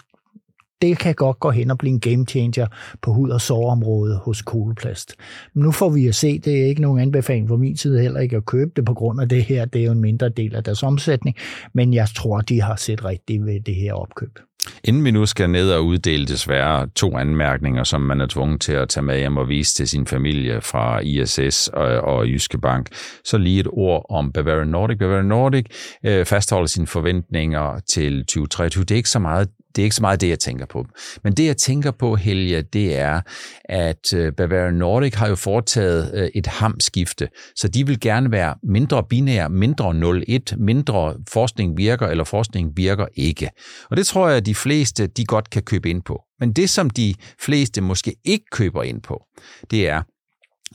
det 0.81 0.99
kan 0.99 1.15
godt 1.15 1.39
gå 1.39 1.51
hen 1.51 1.71
og 1.71 1.77
blive 1.77 1.93
en 1.93 1.99
game 1.99 2.25
changer 2.25 2.67
på 3.01 3.13
hud- 3.13 3.29
og 3.29 3.41
sårområdet 3.41 4.17
hos 4.17 4.41
koloplast. 4.41 5.15
Men 5.53 5.63
nu 5.63 5.71
får 5.71 5.89
vi 5.89 6.07
at 6.07 6.15
se, 6.15 6.39
det 6.39 6.61
er 6.61 6.65
ikke 6.65 6.81
nogen 6.81 6.99
anbefaling 6.99 7.49
fra 7.49 7.57
min 7.57 7.77
side 7.77 8.01
heller 8.01 8.19
ikke 8.19 8.35
at 8.35 8.45
købe 8.45 8.71
det 8.75 8.85
på 8.85 8.93
grund 8.93 9.21
af 9.21 9.29
det 9.29 9.43
her. 9.43 9.65
Det 9.65 9.81
er 9.81 9.85
jo 9.85 9.91
en 9.91 10.01
mindre 10.01 10.29
del 10.29 10.55
af 10.55 10.63
deres 10.63 10.83
omsætning, 10.83 11.35
men 11.73 11.93
jeg 11.93 12.07
tror, 12.15 12.41
de 12.41 12.61
har 12.61 12.75
set 12.75 13.05
rigtigt 13.05 13.45
ved 13.45 13.59
det 13.59 13.75
her 13.75 13.93
opkøb. 13.93 14.39
Inden 14.83 15.05
vi 15.05 15.11
nu 15.11 15.25
skal 15.25 15.49
ned 15.49 15.71
og 15.71 15.85
uddele 15.85 16.25
desværre 16.25 16.87
to 16.95 17.17
anmærkninger, 17.17 17.83
som 17.83 18.01
man 18.01 18.21
er 18.21 18.27
tvunget 18.27 18.61
til 18.61 18.73
at 18.73 18.89
tage 18.89 19.03
med 19.03 19.17
hjem 19.17 19.37
og 19.37 19.49
vise 19.49 19.75
til 19.75 19.87
sin 19.87 20.07
familie 20.07 20.61
fra 20.61 20.99
ISS 20.99 21.67
og, 21.67 21.85
og 21.85 22.27
Jyske 22.27 22.57
Bank, 22.57 22.89
så 23.23 23.37
lige 23.37 23.59
et 23.59 23.67
ord 23.69 24.05
om 24.09 24.31
Bavarian 24.31 24.67
Nordic. 24.67 24.97
Bavarian 24.99 25.25
Nordic 25.25 25.65
øh, 26.05 26.25
fastholder 26.25 26.67
sine 26.67 26.87
forventninger 26.87 27.79
til 27.89 28.19
2023. 28.19 28.83
Det 28.83 28.91
er 28.91 28.95
ikke 28.95 29.09
så 29.09 29.19
meget 29.19 29.49
det 29.77 29.81
er 29.81 29.85
ikke 29.85 29.95
så 29.95 30.01
meget 30.01 30.21
det, 30.21 30.29
jeg 30.29 30.39
tænker 30.39 30.65
på. 30.65 30.85
Men 31.23 31.33
det, 31.33 31.45
jeg 31.45 31.57
tænker 31.57 31.91
på, 31.91 32.15
Helge, 32.15 32.61
det 32.61 32.97
er, 32.97 33.21
at 33.65 34.13
øh, 34.13 34.33
Bavaria 34.33 34.71
Nordic 34.71 35.13
har 35.13 35.27
jo 35.27 35.35
foretaget 35.35 36.11
øh, 36.13 36.29
et 36.35 36.47
hamskifte, 36.47 37.27
så 37.55 37.67
de 37.67 37.87
vil 37.87 37.99
gerne 37.99 38.31
være 38.31 38.55
mindre 38.63 39.03
binær, 39.09 39.47
mindre 39.47 39.91
0-1, 39.91 40.55
mindre 40.57 41.15
forskning 41.29 41.77
virker, 41.77 42.07
eller 42.07 42.23
forskning 42.23 42.77
virker 42.77 43.05
ikke. 43.15 43.49
Og 43.89 43.97
det 43.97 44.07
tror 44.07 44.27
jeg, 44.27 44.37
at 44.37 44.45
de 44.45 44.55
fleste, 44.55 45.07
de 45.07 45.25
godt 45.25 45.49
kan 45.49 45.63
købe 45.63 45.89
ind 45.89 46.01
på. 46.01 46.21
Men 46.39 46.53
det, 46.53 46.69
som 46.69 46.89
de 46.89 47.15
fleste 47.41 47.81
måske 47.81 48.15
ikke 48.25 48.45
køber 48.51 48.83
ind 48.83 49.01
på, 49.01 49.23
det 49.71 49.89
er, 49.89 50.01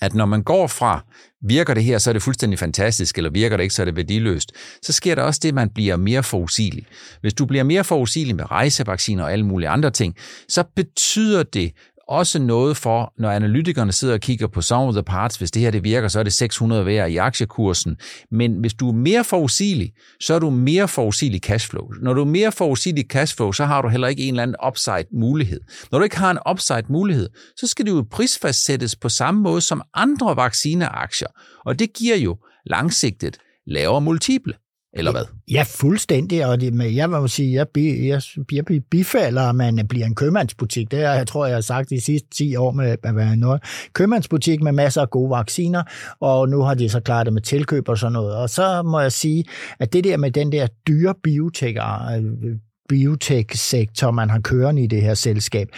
at 0.00 0.14
når 0.14 0.26
man 0.26 0.42
går 0.42 0.66
fra, 0.66 1.04
virker 1.42 1.74
det 1.74 1.84
her, 1.84 1.98
så 1.98 2.10
er 2.10 2.12
det 2.12 2.22
fuldstændig 2.22 2.58
fantastisk, 2.58 3.16
eller 3.18 3.30
virker 3.30 3.56
det 3.56 3.62
ikke, 3.64 3.74
så 3.74 3.82
er 3.82 3.84
det 3.84 3.96
værdiløst, 3.96 4.52
så 4.82 4.92
sker 4.92 5.14
der 5.14 5.22
også 5.22 5.40
det, 5.42 5.48
at 5.48 5.54
man 5.54 5.70
bliver 5.70 5.96
mere 5.96 6.22
forudsigelig. 6.22 6.86
Hvis 7.20 7.34
du 7.34 7.46
bliver 7.46 7.64
mere 7.64 7.84
forudsigelig 7.84 8.36
med 8.36 8.50
rejsevacciner 8.50 9.24
og 9.24 9.32
alle 9.32 9.46
mulige 9.46 9.68
andre 9.68 9.90
ting, 9.90 10.16
så 10.48 10.64
betyder 10.76 11.42
det 11.42 11.72
også 12.12 12.38
noget 12.38 12.76
for, 12.76 13.12
når 13.18 13.30
analytikerne 13.30 13.92
sidder 13.92 14.14
og 14.14 14.20
kigger 14.20 14.46
på 14.46 14.62
some 14.62 14.84
of 14.84 14.94
the 14.94 15.02
parts, 15.02 15.36
hvis 15.36 15.50
det 15.50 15.62
her 15.62 15.70
det 15.70 15.84
virker, 15.84 16.08
så 16.08 16.18
er 16.18 16.22
det 16.22 16.32
600 16.32 16.86
værd 16.86 17.10
i 17.10 17.16
aktiekursen. 17.16 17.96
Men 18.30 18.54
hvis 18.54 18.74
du 18.74 18.88
er 18.88 18.92
mere 18.92 19.24
forudsigelig, 19.24 19.92
så 20.20 20.34
er 20.34 20.38
du 20.38 20.50
mere 20.50 20.88
forudsigelig 20.88 21.40
cashflow. 21.40 21.88
Når 22.02 22.14
du 22.14 22.20
er 22.20 22.24
mere 22.24 22.52
forudsigelig 22.52 23.04
cashflow, 23.08 23.52
så 23.52 23.64
har 23.64 23.82
du 23.82 23.88
heller 23.88 24.08
ikke 24.08 24.22
en 24.22 24.34
eller 24.34 24.42
anden 24.42 24.56
upside 24.66 25.04
mulighed. 25.12 25.60
Når 25.92 25.98
du 25.98 26.04
ikke 26.04 26.18
har 26.18 26.30
en 26.30 26.38
upside 26.50 26.84
mulighed, 26.88 27.28
så 27.56 27.66
skal 27.66 27.86
du 27.86 27.96
jo 27.96 28.04
prisfastsættes 28.10 28.96
på 28.96 29.08
samme 29.08 29.40
måde 29.40 29.60
som 29.60 29.82
andre 29.94 30.36
vaccineaktier. 30.36 31.28
Og 31.64 31.78
det 31.78 31.92
giver 31.92 32.16
jo 32.16 32.36
langsigtet 32.66 33.36
lavere 33.66 34.00
multiple. 34.00 34.54
Eller 34.94 35.10
hvad? 35.10 35.24
Ja, 35.50 35.64
fuldstændig. 35.68 36.46
Og 36.46 36.60
det, 36.60 36.74
med, 36.74 36.90
jeg 36.90 37.10
må 37.10 37.28
sige, 37.28 37.52
jeg, 37.54 37.66
jeg, 37.76 38.22
jeg 38.52 38.64
bifalder, 38.90 39.42
at 39.42 39.54
man 39.54 39.86
bliver 39.88 40.06
en 40.06 40.14
købmandsbutik. 40.14 40.90
Det 40.90 41.00
er, 41.00 41.12
jeg 41.12 41.26
tror, 41.26 41.46
jeg 41.46 41.56
har 41.56 41.60
sagt 41.60 41.90
de 41.90 42.00
sidste 42.00 42.28
10 42.30 42.56
år 42.56 42.70
med 42.70 42.96
at 43.02 43.16
være 43.16 43.36
noget. 43.36 43.62
Købmandsbutik 43.92 44.62
med 44.62 44.72
masser 44.72 45.00
af 45.00 45.10
gode 45.10 45.30
vacciner, 45.30 45.82
og 46.20 46.48
nu 46.48 46.62
har 46.62 46.74
de 46.74 46.88
så 46.88 47.00
klaret 47.00 47.26
det 47.26 47.32
med 47.32 47.42
tilkøb 47.42 47.88
og 47.88 47.98
sådan 47.98 48.12
noget. 48.12 48.36
Og 48.36 48.50
så 48.50 48.82
må 48.82 49.00
jeg 49.00 49.12
sige, 49.12 49.44
at 49.78 49.92
det 49.92 50.04
der 50.04 50.16
med 50.16 50.30
den 50.30 50.52
der 50.52 50.66
dyre 50.86 51.14
biotek 51.22 51.76
biotech-sektor, 52.92 54.10
man 54.10 54.30
har 54.30 54.40
kørende 54.40 54.82
i 54.82 54.86
det 54.86 55.02
her 55.02 55.14
selskab, 55.14 55.68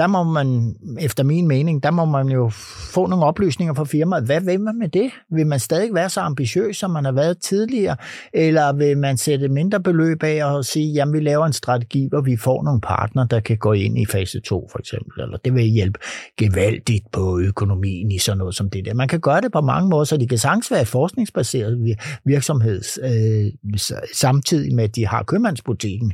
der 0.00 0.06
må 0.06 0.22
man, 0.22 0.74
efter 1.00 1.24
min 1.24 1.48
mening, 1.48 1.82
der 1.82 1.90
må 1.90 2.04
man 2.04 2.28
jo 2.28 2.48
få 2.94 3.06
nogle 3.06 3.24
oplysninger 3.24 3.74
fra 3.74 3.84
firmaet. 3.84 4.24
Hvad 4.24 4.40
vil 4.40 4.60
man 4.60 4.78
med 4.78 4.88
det? 4.88 5.10
Vil 5.30 5.46
man 5.46 5.60
stadig 5.60 5.94
være 5.94 6.08
så 6.08 6.20
ambitiøs, 6.20 6.76
som 6.76 6.90
man 6.90 7.04
har 7.04 7.12
været 7.12 7.38
tidligere? 7.38 7.96
Eller 8.34 8.72
vil 8.72 8.98
man 8.98 9.16
sætte 9.16 9.48
mindre 9.48 9.80
beløb 9.80 10.22
af 10.22 10.44
og 10.44 10.64
sige, 10.64 10.92
jamen 10.92 11.12
vi 11.12 11.20
laver 11.20 11.46
en 11.46 11.52
strategi, 11.52 12.06
hvor 12.08 12.20
vi 12.20 12.36
får 12.36 12.62
nogle 12.62 12.80
partner, 12.80 13.26
der 13.26 13.40
kan 13.40 13.56
gå 13.56 13.72
ind 13.72 13.98
i 13.98 14.06
fase 14.06 14.40
2 14.40 14.68
for 14.72 14.78
eksempel, 14.78 15.20
eller 15.20 15.36
det 15.36 15.54
vil 15.54 15.64
hjælpe 15.64 15.98
gevaldigt 16.36 17.04
på 17.12 17.40
økonomien 17.40 18.12
i 18.12 18.18
sådan 18.18 18.38
noget 18.38 18.54
som 18.54 18.70
det 18.70 18.84
der. 18.84 18.94
Man 18.94 19.08
kan 19.08 19.20
gøre 19.20 19.40
det 19.40 19.52
på 19.52 19.60
mange 19.60 19.88
måder, 19.88 20.04
så 20.04 20.16
de 20.16 20.28
kan 20.28 20.38
sagtens 20.38 20.70
være 20.70 20.84
forskningsbaseret 20.84 21.96
virksomhed, 22.24 22.82
øh, 23.02 23.76
samtidig 24.14 24.74
med, 24.74 24.84
at 24.84 24.96
de 24.96 25.06
har 25.06 25.22
købmandsbutikken. 25.22 26.12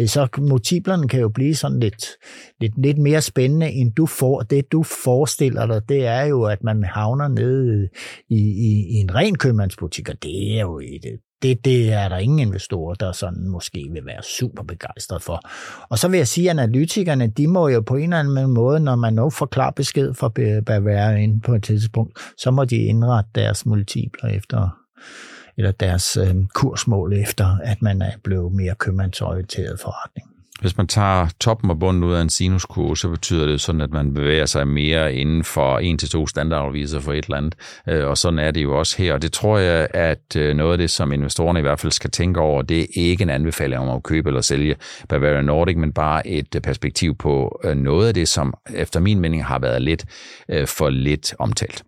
Øh, 0.00 0.08
så 0.08 0.28
multiplerne 0.38 1.08
kan 1.08 1.20
jo 1.20 1.28
blive 1.28 1.54
sådan 1.54 1.80
lidt, 1.80 2.06
lidt, 2.60 2.82
lidt 2.82 2.98
mere 2.98 3.22
spændende, 3.22 3.70
end 3.70 3.92
du 3.92 4.06
får. 4.06 4.40
Det, 4.40 4.72
du 4.72 4.82
forestiller 4.82 5.66
dig, 5.66 5.88
det 5.88 6.06
er 6.06 6.22
jo, 6.22 6.42
at 6.42 6.64
man 6.64 6.84
havner 6.84 7.28
nede 7.28 7.88
i, 8.28 8.38
i, 8.38 8.86
i 8.90 8.94
en 8.94 9.14
ren 9.14 9.38
købmandsbutik, 9.38 10.08
og 10.08 10.22
det 10.22 10.56
er 10.56 10.60
jo 10.60 10.78
et, 10.78 11.20
det, 11.42 11.64
det 11.64 11.92
er 11.92 12.08
der 12.08 12.16
ingen 12.16 12.38
investorer, 12.38 12.94
der 12.94 13.12
sådan 13.12 13.48
måske 13.48 13.88
vil 13.92 14.06
være 14.06 14.22
super 14.22 14.62
begejstret 14.62 15.22
for. 15.22 15.40
Og 15.90 15.98
så 15.98 16.08
vil 16.08 16.16
jeg 16.18 16.28
sige, 16.28 16.50
at 16.50 16.58
analytikerne, 16.58 17.26
de 17.26 17.46
må 17.46 17.68
jo 17.68 17.80
på 17.80 17.96
en 17.96 18.12
eller 18.12 18.18
anden 18.18 18.54
måde, 18.54 18.80
når 18.80 18.96
man 18.96 19.14
nu 19.14 19.30
får 19.30 19.46
klar 19.46 19.70
besked 19.70 20.14
fra 20.14 20.28
Bavaria 20.66 21.16
inde 21.16 21.40
på 21.40 21.54
et 21.54 21.62
tidspunkt, 21.62 22.18
så 22.38 22.50
må 22.50 22.64
de 22.64 22.76
indrette 22.76 23.30
deres 23.34 23.66
multipler 23.66 24.30
efter 24.30 24.68
eller 25.58 25.72
deres 25.72 26.16
øh, 26.16 26.34
kursmål 26.54 27.12
efter, 27.12 27.58
at 27.64 27.82
man 27.82 28.02
er 28.02 28.12
blevet 28.24 28.52
mere 28.52 28.74
købmandsorienteret 28.74 29.80
forretning. 29.80 30.30
Hvis 30.60 30.76
man 30.76 30.86
tager 30.86 31.28
toppen 31.40 31.70
og 31.70 31.78
bunden 31.78 32.04
ud 32.04 32.14
af 32.14 32.22
en 32.22 32.28
sinuskurve, 32.28 32.96
så 32.96 33.08
betyder 33.08 33.46
det 33.46 33.60
sådan, 33.60 33.80
at 33.80 33.90
man 33.90 34.14
bevæger 34.14 34.46
sig 34.46 34.68
mere 34.68 35.14
inden 35.14 35.44
for 35.44 35.78
en 35.78 35.98
til 35.98 36.08
to 36.08 36.26
standardafviser 36.26 37.00
for 37.00 37.12
et 37.12 37.24
eller 37.24 37.36
andet. 37.36 37.54
Øh, 37.88 38.06
og 38.06 38.18
sådan 38.18 38.38
er 38.38 38.50
det 38.50 38.62
jo 38.62 38.78
også 38.78 38.98
her. 38.98 39.14
Og 39.14 39.22
det 39.22 39.32
tror 39.32 39.58
jeg, 39.58 39.88
at 39.94 40.36
øh, 40.36 40.56
noget 40.56 40.72
af 40.72 40.78
det, 40.78 40.90
som 40.90 41.12
investorerne 41.12 41.58
i 41.58 41.62
hvert 41.62 41.80
fald 41.80 41.92
skal 41.92 42.10
tænke 42.10 42.40
over, 42.40 42.62
det 42.62 42.80
er 42.80 42.86
ikke 42.94 43.22
en 43.22 43.30
anbefaling 43.30 43.80
om 43.80 43.96
at 43.96 44.02
købe 44.02 44.28
eller 44.28 44.40
sælge 44.40 44.76
Bavaria 45.08 45.42
Nordic, 45.42 45.76
men 45.76 45.92
bare 45.92 46.26
et 46.26 46.54
øh, 46.54 46.60
perspektiv 46.62 47.16
på 47.16 47.60
noget 47.74 48.08
af 48.08 48.14
det, 48.14 48.28
som 48.28 48.54
efter 48.74 49.00
min 49.00 49.20
mening 49.20 49.44
har 49.44 49.58
været 49.58 49.82
lidt 49.82 50.04
for 50.66 50.90
lidt 50.90 51.34
omtalt. 51.38 51.84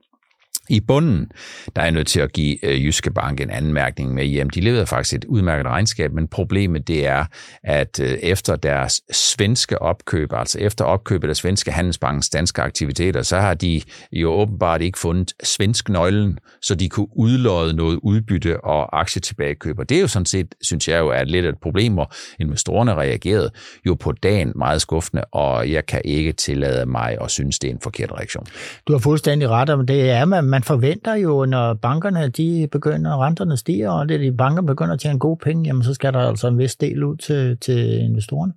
I 0.69 0.81
bunden, 0.81 1.31
der 1.77 1.83
er 1.83 1.87
jeg 1.87 1.93
nødt 1.93 2.07
til 2.07 2.21
at 2.21 2.33
give 2.33 2.65
øh, 2.65 2.85
Jyske 2.85 3.11
Bank 3.11 3.41
en 3.41 3.51
anmærkning 3.51 4.15
med 4.15 4.25
hjem. 4.25 4.51
De 4.51 4.61
leverede 4.61 4.87
faktisk 4.87 5.15
et 5.15 5.25
udmærket 5.25 5.67
regnskab, 5.67 6.13
men 6.13 6.29
problemet 6.29 6.89
det 6.89 7.07
er, 7.07 7.25
at 7.63 8.01
øh, 8.01 8.09
efter 8.09 8.57
deres 8.57 9.03
svenske 9.13 9.83
opkøb, 9.83 10.33
altså 10.33 10.59
efter 10.59 10.85
opkøbet 10.85 11.29
af 11.29 11.37
Svenske 11.37 11.73
Handelsbankens 11.73 12.31
danske 12.31 12.63
aktiviteter, 12.63 13.23
så 13.23 13.39
har 13.39 13.55
de 13.55 13.81
jo 14.13 14.33
åbenbart 14.33 14.83
ikke 14.83 14.99
fundet 14.99 15.33
svensk 15.45 15.89
nøglen, 15.89 16.39
så 16.63 16.75
de 16.75 16.89
kunne 16.89 17.09
udlåde 17.17 17.77
noget 17.77 17.99
udbytte 18.03 18.65
og 18.65 19.01
aktietilbagekøb. 19.01 19.79
Og 19.79 19.89
det 19.89 19.97
er 19.97 20.01
jo 20.01 20.09
sådan 20.09 20.27
set, 20.27 20.55
synes 20.63 20.89
jeg 20.89 20.99
jo, 20.99 21.09
er 21.09 21.25
lidt 21.25 21.47
et 21.47 21.59
problem, 21.63 21.93
hvor 21.93 22.13
investorerne 22.41 22.95
reagerede 22.95 23.51
jo 23.87 23.95
på 23.95 24.13
dagen 24.13 24.53
meget 24.57 24.81
skuffende, 24.81 25.25
og 25.25 25.71
jeg 25.71 25.87
kan 25.87 26.01
ikke 26.05 26.33
tillade 26.33 26.87
mig 26.87 27.17
at 27.21 27.31
synes, 27.31 27.59
det 27.59 27.69
er 27.69 27.75
en 27.75 27.81
forkert 27.83 28.13
reaktion. 28.13 28.47
Du 28.89 28.93
har 28.93 28.99
fuldstændig 28.99 29.49
ret 29.49 29.71
om 29.71 29.87
det. 29.87 30.11
Er 30.11 30.25
man 30.25 30.58
man 30.59 30.63
forventer 30.63 31.15
jo, 31.15 31.45
når 31.45 31.75
bankerne 31.75 32.29
de 32.29 32.69
begynder, 32.73 33.25
renterne 33.25 33.57
stiger, 33.57 33.91
og 33.91 34.09
det, 34.09 34.21
de 34.21 34.33
banker 34.33 34.63
begynder 34.63 34.95
at 34.95 35.01
tjene 35.01 35.19
gode 35.19 35.37
penge, 35.43 35.65
jamen 35.67 35.83
så 35.83 35.95
skal 35.95 36.13
der 36.13 36.19
altså 36.19 36.49
en 36.49 36.59
vis 36.59 36.77
del 36.77 37.05
ud 37.05 37.17
til, 37.17 37.59
til 37.59 37.99
investorerne. 38.01 38.53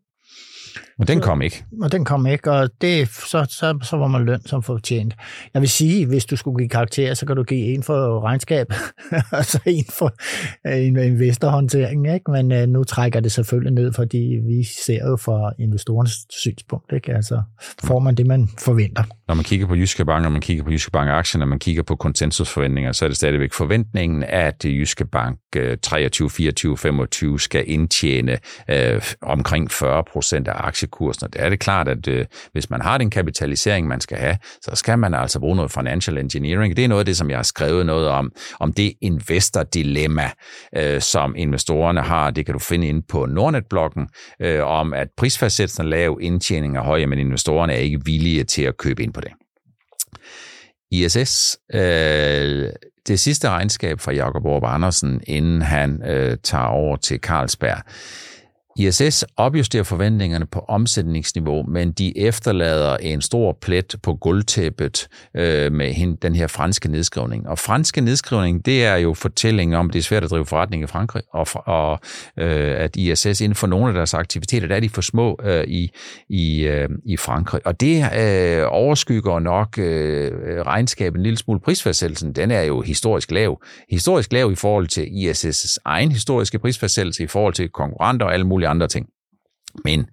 Men 0.97 1.07
den 1.07 1.21
kom 1.21 1.41
ikke. 1.41 1.65
Og 1.81 1.91
den 1.91 2.05
kom 2.05 2.27
ikke, 2.27 2.51
og 2.51 2.69
det, 2.81 3.07
så, 3.07 3.45
så, 3.49 3.79
så 3.83 3.97
var 3.97 4.07
man 4.07 4.25
løn 4.25 4.41
som 4.45 4.63
fortjent. 4.63 5.13
Jeg 5.53 5.61
vil 5.61 5.69
sige, 5.69 6.05
hvis 6.05 6.25
du 6.25 6.35
skulle 6.35 6.57
give 6.57 6.69
karakter, 6.69 7.13
så 7.13 7.25
kan 7.25 7.35
du 7.35 7.43
give 7.43 7.73
en 7.73 7.83
for 7.83 8.23
regnskab, 8.23 8.67
og 9.31 9.45
så 9.45 9.59
en 9.65 9.85
for 9.89 10.13
øh, 10.67 10.87
en 10.87 10.97
investorhåndtering. 10.97 12.13
Ikke? 12.13 12.31
Men 12.31 12.51
uh, 12.51 12.69
nu 12.69 12.83
trækker 12.83 13.19
det 13.19 13.31
selvfølgelig 13.31 13.73
ned, 13.73 13.93
fordi 13.93 14.39
vi 14.47 14.63
ser 14.85 15.07
jo 15.07 15.15
fra 15.15 15.51
investorens 15.59 16.11
synspunkt. 16.29 16.91
Ikke? 16.93 17.13
Altså, 17.13 17.41
får 17.83 17.99
man 17.99 18.15
det, 18.15 18.27
man 18.27 18.49
forventer. 18.59 19.03
Når 19.27 19.35
man 19.35 19.43
kigger 19.43 19.67
på 19.67 19.75
Jyske 19.75 20.05
Bank, 20.05 20.23
når 20.23 20.29
man 20.29 20.41
kigger 20.41 20.63
på 20.63 20.71
Jyske 20.71 20.91
Bank-aktien, 20.91 21.39
når 21.39 21.45
man 21.45 21.59
kigger 21.59 21.83
på 21.83 21.95
konsensusforventninger, 21.95 22.91
så 22.91 23.05
er 23.05 23.09
det 23.09 23.17
stadigvæk 23.17 23.53
forventningen, 23.53 24.23
at 24.23 24.65
Jyske 24.65 25.05
Bank 25.05 25.39
23, 25.83 26.29
24, 26.29 26.77
25 26.77 27.39
skal 27.39 27.63
indtjene 27.67 28.37
øh, 28.69 29.01
omkring 29.21 29.71
40 29.71 30.03
procent 30.03 30.47
af 30.47 30.60
aktiekursen. 30.61 31.23
Og 31.23 31.33
det 31.33 31.41
er 31.41 31.49
det 31.49 31.59
klart, 31.59 31.87
at 31.87 32.07
øh, 32.07 32.25
hvis 32.51 32.69
man 32.69 32.81
har 32.81 32.97
den 32.97 33.09
kapitalisering, 33.09 33.87
man 33.87 34.01
skal 34.01 34.17
have, 34.17 34.37
så 34.61 34.71
skal 34.73 34.99
man 34.99 35.13
altså 35.13 35.39
bruge 35.39 35.55
noget 35.55 35.71
financial 35.71 36.17
engineering. 36.17 36.77
Det 36.77 36.83
er 36.83 36.87
noget 36.87 36.99
af 37.01 37.05
det, 37.05 37.17
som 37.17 37.29
jeg 37.29 37.37
har 37.37 37.43
skrevet 37.43 37.85
noget 37.85 38.07
om, 38.07 38.31
om 38.59 38.73
det 38.73 38.93
investor-dilemma, 39.01 40.31
øh, 40.77 41.01
som 41.01 41.35
investorerne 41.37 42.01
har. 42.01 42.31
Det 42.31 42.45
kan 42.45 42.53
du 42.53 42.59
finde 42.59 42.87
inde 42.87 43.01
på 43.09 43.25
Nordnet-bloggen, 43.25 44.07
øh, 44.41 44.63
om 44.63 44.93
at 44.93 45.07
prisfastsættelsen 45.17 45.85
er 45.85 45.89
lav, 45.89 46.17
indtjening 46.21 46.77
er 46.77 46.81
høj, 46.81 47.05
men 47.05 47.19
investorerne 47.19 47.73
er 47.73 47.77
ikke 47.77 48.05
villige 48.05 48.43
til 48.43 48.63
at 48.63 48.77
købe 48.77 49.03
ind 49.03 49.13
på 49.13 49.21
det. 49.21 49.31
ISS, 50.91 51.57
øh, 51.73 52.69
det 53.07 53.19
sidste 53.19 53.49
regnskab 53.49 53.99
fra 53.99 54.11
Jakob 54.11 54.45
Orb 54.45 54.63
Andersen, 54.65 55.21
inden 55.27 55.61
han 55.61 56.03
øh, 56.07 56.37
tager 56.43 56.65
over 56.65 56.95
til 56.95 57.19
Carlsberg, 57.19 57.83
ISS 58.87 59.25
opjusterer 59.37 59.83
forventningerne 59.83 60.45
på 60.45 60.59
omsætningsniveau, 60.59 61.63
men 61.63 61.91
de 61.91 62.17
efterlader 62.17 62.97
en 62.97 63.21
stor 63.21 63.57
plet 63.61 63.95
på 64.03 64.15
guldtæppet 64.15 65.07
øh, 65.35 65.71
med 65.71 66.17
den 66.17 66.35
her 66.35 66.47
franske 66.47 66.91
nedskrivning. 66.91 67.47
Og 67.47 67.59
franske 67.59 68.01
nedskrivning, 68.01 68.65
det 68.65 68.85
er 68.85 68.95
jo 68.95 69.13
fortællingen 69.13 69.75
om, 69.75 69.87
at 69.87 69.93
det 69.93 69.99
er 69.99 70.03
svært 70.03 70.23
at 70.23 70.29
drive 70.29 70.45
forretning 70.45 70.83
i 70.83 70.87
Frankrig, 70.87 71.23
og, 71.33 71.47
og 71.53 71.99
øh, 72.37 72.75
at 72.77 72.95
ISS 72.95 73.41
inden 73.41 73.55
for 73.55 73.67
nogle 73.67 73.87
af 73.87 73.93
deres 73.93 74.13
aktiviteter, 74.13 74.67
der 74.67 74.75
er 74.75 74.79
de 74.79 74.89
for 74.89 75.01
små 75.01 75.39
øh, 75.43 75.63
i, 75.67 75.91
i, 76.29 76.61
øh, 76.61 76.89
i 77.05 77.17
Frankrig. 77.17 77.67
Og 77.67 77.81
det 77.81 78.03
øh, 78.17 78.63
overskygger 78.67 79.39
nok 79.39 79.77
øh, 79.77 80.31
regnskabet 80.61 81.17
en 81.17 81.23
lille 81.23 81.37
smule. 81.37 81.59
Prisfastsættelsen, 81.59 82.33
den 82.33 82.51
er 82.51 82.61
jo 82.61 82.81
historisk 82.81 83.31
lav. 83.31 83.61
Historisk 83.89 84.33
lav 84.33 84.51
i 84.51 84.55
forhold 84.55 84.87
til 84.87 85.05
ISS' 85.05 85.77
egen 85.85 86.11
historiske 86.11 86.59
prisfastsættelse, 86.59 87.23
i 87.23 87.27
forhold 87.27 87.53
til 87.53 87.69
konkurrenter 87.69 88.25
og 88.25 88.33
alle 88.33 88.47
mulige 88.47 88.67
andre 88.71 88.87
ting. 88.87 89.07
Men 89.85 90.05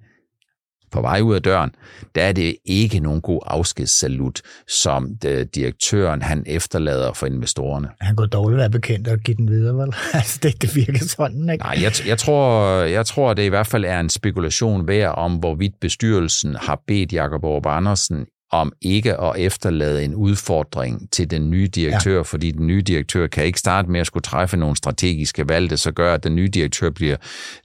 på 0.92 1.00
vej 1.00 1.20
ud 1.20 1.34
af 1.34 1.42
døren, 1.42 1.70
der 2.14 2.22
er 2.22 2.32
det 2.32 2.56
ikke 2.64 3.00
nogen 3.00 3.20
god 3.20 3.40
afskedssalut, 3.46 4.42
som 4.68 5.16
det, 5.22 5.54
direktøren 5.54 6.22
han 6.22 6.44
efterlader 6.46 7.12
for 7.12 7.26
investorerne. 7.26 7.88
Han 8.00 8.16
kunne 8.16 8.28
dårligt 8.28 8.58
være 8.58 8.70
bekendt 8.70 9.08
og 9.08 9.18
give 9.18 9.36
den 9.36 9.48
videre, 9.48 9.76
vel? 9.76 9.94
Altså, 10.14 10.38
det, 10.42 10.62
det 10.62 10.76
virker 10.76 11.04
sådan, 11.04 11.50
ikke? 11.50 11.64
Nej, 11.64 11.78
jeg, 11.82 11.92
jeg, 12.06 12.18
tror, 12.18 12.70
jeg 12.82 13.06
tror, 13.06 13.34
det 13.34 13.42
i 13.42 13.48
hvert 13.48 13.66
fald 13.66 13.84
er 13.84 14.00
en 14.00 14.08
spekulation 14.08 14.88
værd 14.88 15.14
om, 15.16 15.36
hvorvidt 15.36 15.80
bestyrelsen 15.80 16.54
har 16.54 16.80
bedt 16.86 17.12
Jakob 17.12 17.44
Aarup 17.44 17.66
Andersen 17.66 18.26
om 18.50 18.72
ikke 18.80 19.20
at 19.20 19.32
efterlade 19.37 20.04
en 20.04 20.14
udfordring 20.14 21.11
til 21.11 21.30
den 21.30 21.50
nye 21.50 21.66
direktør, 21.66 22.16
ja. 22.16 22.22
fordi 22.22 22.50
den 22.50 22.66
nye 22.66 22.82
direktør 22.82 23.26
kan 23.26 23.44
ikke 23.44 23.58
starte 23.58 23.90
med 23.90 24.00
at 24.00 24.06
skulle 24.06 24.22
træffe 24.22 24.56
nogle 24.56 24.76
strategiske 24.76 25.48
valg, 25.48 25.70
det 25.70 25.80
så 25.80 25.92
gør, 25.92 26.14
at 26.14 26.24
den 26.24 26.34
nye 26.34 26.48
direktør 26.48 26.90
bliver 26.90 27.16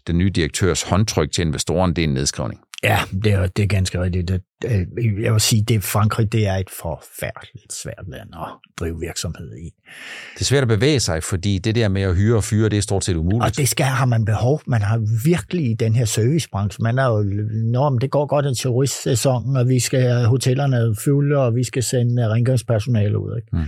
den 0.07 0.17
nye 0.17 0.29
direktørs 0.29 0.83
håndtryk 0.83 1.31
til 1.31 1.41
investoren, 1.41 1.93
det 1.93 2.03
er 2.03 2.07
en 2.07 2.13
nedskrivning. 2.13 2.59
Ja, 2.83 2.99
det 3.23 3.31
er, 3.33 3.47
det 3.47 3.63
er 3.63 3.67
ganske 3.67 4.01
rigtigt. 4.01 4.27
Det, 4.27 4.41
jeg 5.21 5.33
vil 5.33 5.41
sige, 5.41 5.75
at 5.75 5.83
Frankrig 5.83 6.31
det 6.31 6.47
er 6.47 6.55
et 6.55 6.69
forfærdeligt 6.69 7.73
svært 7.73 8.03
land 8.07 8.29
at 8.33 8.47
drive 8.79 8.99
virksomhed 8.99 9.57
i. 9.57 9.69
Det 10.33 10.41
er 10.41 10.45
svært 10.45 10.61
at 10.61 10.67
bevæge 10.67 10.99
sig, 10.99 11.23
fordi 11.23 11.57
det 11.57 11.75
der 11.75 11.87
med 11.87 12.01
at 12.01 12.15
hyre 12.15 12.35
og 12.35 12.43
fyre, 12.43 12.69
det 12.69 12.77
er 12.77 12.81
stort 12.81 13.03
set 13.03 13.15
umuligt. 13.15 13.43
Og 13.43 13.57
det 13.57 13.69
skal 13.69 13.85
har 13.85 14.05
man 14.05 14.25
behov. 14.25 14.61
Man 14.67 14.81
har 14.81 15.25
virkelig 15.25 15.71
i 15.71 15.73
den 15.73 15.95
her 15.95 16.05
servicebranche, 16.05 16.83
man 16.83 16.99
er 16.99 17.05
jo, 17.05 17.23
når 17.53 17.89
det 17.89 18.11
går 18.11 18.25
godt 18.25 18.45
en 18.45 18.55
turistsæson, 18.55 19.57
og 19.57 19.67
vi 19.67 19.79
skal 19.79 20.01
have 20.01 20.25
hotellerne 20.27 20.95
fylde, 21.05 21.37
og 21.37 21.55
vi 21.55 21.63
skal 21.63 21.83
sende 21.83 22.29
rengøringspersonale 22.29 23.19
ud. 23.19 23.35
Ikke? 23.37 23.47
Hmm 23.51 23.67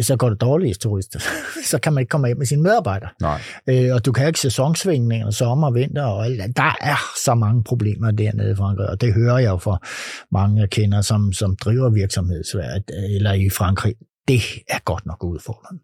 så 0.00 0.16
går 0.16 0.28
det 0.28 0.40
dårligt 0.40 0.76
i 0.76 0.80
turister. 0.80 1.20
så 1.70 1.78
kan 1.78 1.92
man 1.92 2.00
ikke 2.02 2.10
komme 2.10 2.28
af 2.28 2.36
med 2.36 2.46
sine 2.46 2.62
medarbejdere. 2.62 3.10
Nej. 3.20 3.40
Øh, 3.66 3.94
og 3.94 4.04
du 4.04 4.12
kan 4.12 4.26
ikke 4.26 4.40
sæsonsvingninger, 4.40 5.30
sommer 5.30 5.66
og 5.66 5.74
vinter, 5.74 6.02
og 6.02 6.24
alt. 6.24 6.56
der 6.56 6.76
er 6.80 6.96
så 7.24 7.34
mange 7.34 7.64
problemer 7.64 8.10
dernede 8.10 8.52
i 8.52 8.54
Frankrig, 8.54 8.88
og 8.88 9.00
det 9.00 9.14
hører 9.14 9.38
jeg 9.38 9.50
jo 9.50 9.56
fra 9.56 9.78
mange 10.32 10.60
jeg 10.60 10.70
kender, 10.70 11.00
som, 11.00 11.32
som 11.32 11.56
driver 11.56 11.90
virksomhed 11.90 12.44
eller 13.14 13.32
i 13.32 13.50
Frankrig 13.50 13.94
det 14.28 14.42
er 14.68 14.78
godt 14.84 15.06
nok 15.06 15.24
udfordrende. 15.24 15.82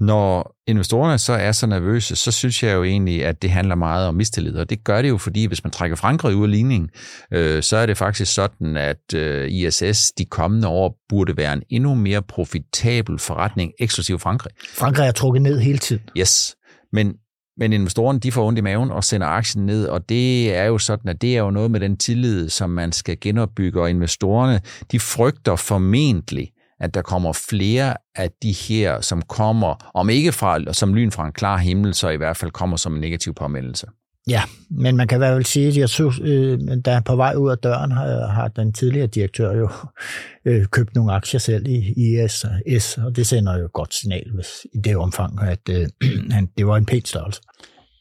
Når 0.00 0.56
investorerne 0.66 1.18
så 1.18 1.32
er 1.32 1.52
så 1.52 1.66
nervøse, 1.66 2.16
så 2.16 2.32
synes 2.32 2.62
jeg 2.62 2.74
jo 2.74 2.84
egentlig, 2.84 3.26
at 3.26 3.42
det 3.42 3.50
handler 3.50 3.74
meget 3.74 4.08
om 4.08 4.14
mistillid. 4.14 4.56
Og 4.56 4.70
det 4.70 4.84
gør 4.84 5.02
det 5.02 5.08
jo, 5.08 5.18
fordi 5.18 5.44
hvis 5.44 5.64
man 5.64 5.70
trækker 5.70 5.96
Frankrig 5.96 6.36
ud 6.36 6.44
af 6.44 6.50
ligningen, 6.50 6.90
øh, 7.32 7.62
så 7.62 7.76
er 7.76 7.86
det 7.86 7.96
faktisk 7.96 8.34
sådan, 8.34 8.76
at 8.76 9.14
øh, 9.14 9.50
ISS 9.50 10.12
de 10.12 10.24
kommende 10.24 10.68
år 10.68 10.98
burde 11.08 11.36
være 11.36 11.52
en 11.52 11.62
endnu 11.68 11.94
mere 11.94 12.22
profitabel 12.22 13.18
forretning, 13.18 13.72
eksklusiv 13.78 14.18
Frankrig. 14.18 14.52
Frankrig 14.68 15.06
er 15.06 15.12
trukket 15.12 15.42
ned 15.42 15.60
hele 15.60 15.78
tiden. 15.78 16.02
Yes, 16.18 16.56
men 16.92 17.14
men 17.58 17.72
investorerne, 17.72 18.18
de 18.18 18.32
får 18.32 18.46
ondt 18.46 18.58
i 18.58 18.62
maven 18.62 18.90
og 18.90 19.04
sender 19.04 19.26
aktien 19.26 19.66
ned, 19.66 19.86
og 19.86 20.08
det 20.08 20.56
er 20.56 20.64
jo 20.64 20.78
sådan, 20.78 21.08
at 21.08 21.22
det 21.22 21.36
er 21.36 21.40
jo 21.40 21.50
noget 21.50 21.70
med 21.70 21.80
den 21.80 21.96
tillid, 21.96 22.48
som 22.48 22.70
man 22.70 22.92
skal 22.92 23.20
genopbygge, 23.20 23.80
og 23.80 23.90
investorerne, 23.90 24.60
de 24.92 25.00
frygter 25.00 25.56
formentlig, 25.56 26.50
at 26.80 26.94
der 26.94 27.02
kommer 27.02 27.32
flere 27.32 27.94
af 28.14 28.30
de 28.42 28.52
her, 28.52 29.00
som 29.00 29.22
kommer, 29.22 29.90
om 29.94 30.10
ikke 30.10 30.32
fra, 30.32 30.72
som 30.72 30.94
lyn 30.94 31.10
fra 31.10 31.26
en 31.26 31.32
klar 31.32 31.56
himmel, 31.56 31.94
så 31.94 32.08
i 32.08 32.16
hvert 32.16 32.36
fald 32.36 32.50
kommer 32.50 32.76
som 32.76 32.94
en 32.94 33.00
negativ 33.00 33.34
påmeldelse. 33.34 33.86
Ja, 34.28 34.42
men 34.70 34.96
man 34.96 35.08
kan 35.08 35.16
i 35.16 35.18
hvert 35.18 35.34
fald 35.34 35.44
sige, 35.44 35.68
at 35.68 35.76
jeg 35.76 35.88
synes, 35.88 36.20
øh, 36.22 36.58
da 36.84 37.00
på 37.00 37.16
vej 37.16 37.34
ud 37.34 37.50
af 37.50 37.58
døren 37.58 37.92
har, 37.92 38.26
har 38.26 38.48
den 38.48 38.72
tidligere 38.72 39.06
direktør 39.06 39.52
jo 39.52 39.70
øh, 40.46 40.66
købt 40.66 40.94
nogle 40.94 41.12
aktier 41.12 41.40
selv 41.40 41.66
i 41.66 41.94
ISS, 41.96 42.98
og 42.98 43.16
det 43.16 43.26
sender 43.26 43.58
jo 43.58 43.64
et 43.64 43.72
godt 43.72 43.94
signal 43.94 44.30
hvis, 44.34 44.66
i 44.74 44.78
det 44.78 44.96
omfang, 44.96 45.42
at 45.42 45.68
øh, 45.70 45.86
det 46.58 46.66
var 46.66 46.76
en 46.76 46.86
pæn 46.86 47.04
størrelse. 47.04 47.40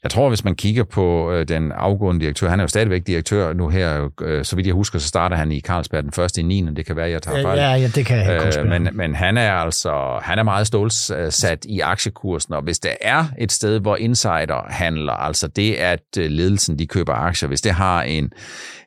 Jeg 0.06 0.12
tror, 0.12 0.30
hvis 0.30 0.44
man 0.44 0.56
kigger 0.56 0.84
på 0.84 1.32
øh, 1.32 1.48
den 1.48 1.72
afgående 1.72 2.22
direktør, 2.22 2.50
han 2.50 2.60
er 2.60 2.64
jo 2.64 2.68
stadigvæk 2.68 3.08
direktør 3.08 3.54
nu 3.54 3.70
her, 3.70 4.10
øh, 4.22 4.46
så 4.46 4.56
vidt 4.56 4.68
jeg 4.68 4.74
husker, 4.74 5.00
så 5.00 5.08
starter 5.08 5.36
han 5.36 5.52
i 5.52 5.62
Carlsberg 5.62 6.04
den 6.04 6.12
første 6.12 6.42
i 6.42 6.44
9. 6.44 6.62
Det 6.76 6.86
kan 6.86 6.96
være, 6.96 7.10
jeg 7.10 7.22
tager 7.22 7.42
fejl. 7.42 7.60
Ja, 7.60 7.74
ja, 7.74 7.88
det 7.88 8.06
kan 8.06 8.18
jeg 8.18 8.58
øh, 8.60 8.68
men, 8.68 8.90
men 8.94 9.16
han 9.16 9.38
er 9.38 9.52
altså 9.52 10.20
han 10.22 10.40
er 10.40 10.44
meget 10.44 10.68
stålsat 10.68 11.66
i 11.66 11.80
aktiekursen, 11.80 12.54
og 12.54 12.62
hvis 12.62 12.80
der 12.80 12.94
er 13.02 13.26
et 13.38 13.52
sted, 13.52 13.80
hvor 13.80 13.96
insider 13.96 14.66
handler, 14.70 15.14
altså 15.14 15.48
det, 15.48 15.74
at 15.74 16.18
øh, 16.18 16.30
ledelsen 16.30 16.80
de 16.80 16.88
køber 16.88 17.14
aktier, 17.14 17.48
hvis 17.48 17.62
det 17.62 17.72
har 17.72 18.02
en, 18.02 18.32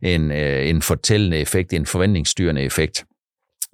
en, 0.03 0.31
en 0.33 0.83
fortællende 0.83 1.37
effekt, 1.37 1.73
en 1.73 1.87
forventningsstyrende 1.87 2.63
effekt, 2.63 3.05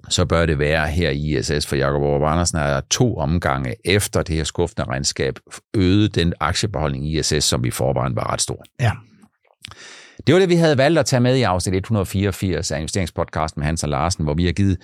så 0.09 0.25
bør 0.25 0.45
det 0.45 0.59
være 0.59 0.87
her 0.87 1.09
i 1.09 1.37
ISS, 1.37 1.65
for 1.67 1.75
Jacob 1.75 2.01
Aarup 2.01 2.23
Andersen 2.23 2.57
er 2.57 2.81
to 2.89 3.17
omgange 3.17 3.75
efter 3.85 4.21
det 4.21 4.35
her 4.35 4.43
skuffende 4.43 4.83
regnskab 4.83 5.39
øget 5.73 6.15
den 6.15 6.33
aktiebeholdning 6.39 7.07
i 7.07 7.19
ISS, 7.19 7.43
som 7.43 7.65
i 7.65 7.71
forvejen 7.71 8.15
var 8.15 8.33
ret 8.33 8.41
stor. 8.41 8.63
Ja. 8.79 8.91
Det 10.27 10.33
var 10.35 10.39
det, 10.39 10.49
vi 10.49 10.55
havde 10.55 10.77
valgt 10.77 10.99
at 10.99 11.05
tage 11.05 11.19
med 11.19 11.35
i 11.35 11.41
afsnit 11.41 11.75
184 11.75 12.71
af 12.71 12.77
investeringspodcasten 12.77 13.59
med 13.59 13.65
Hans 13.65 13.83
og 13.83 13.89
Larsen, 13.89 14.23
hvor 14.23 14.33
vi 14.33 14.45
har 14.45 14.51
givet 14.51 14.77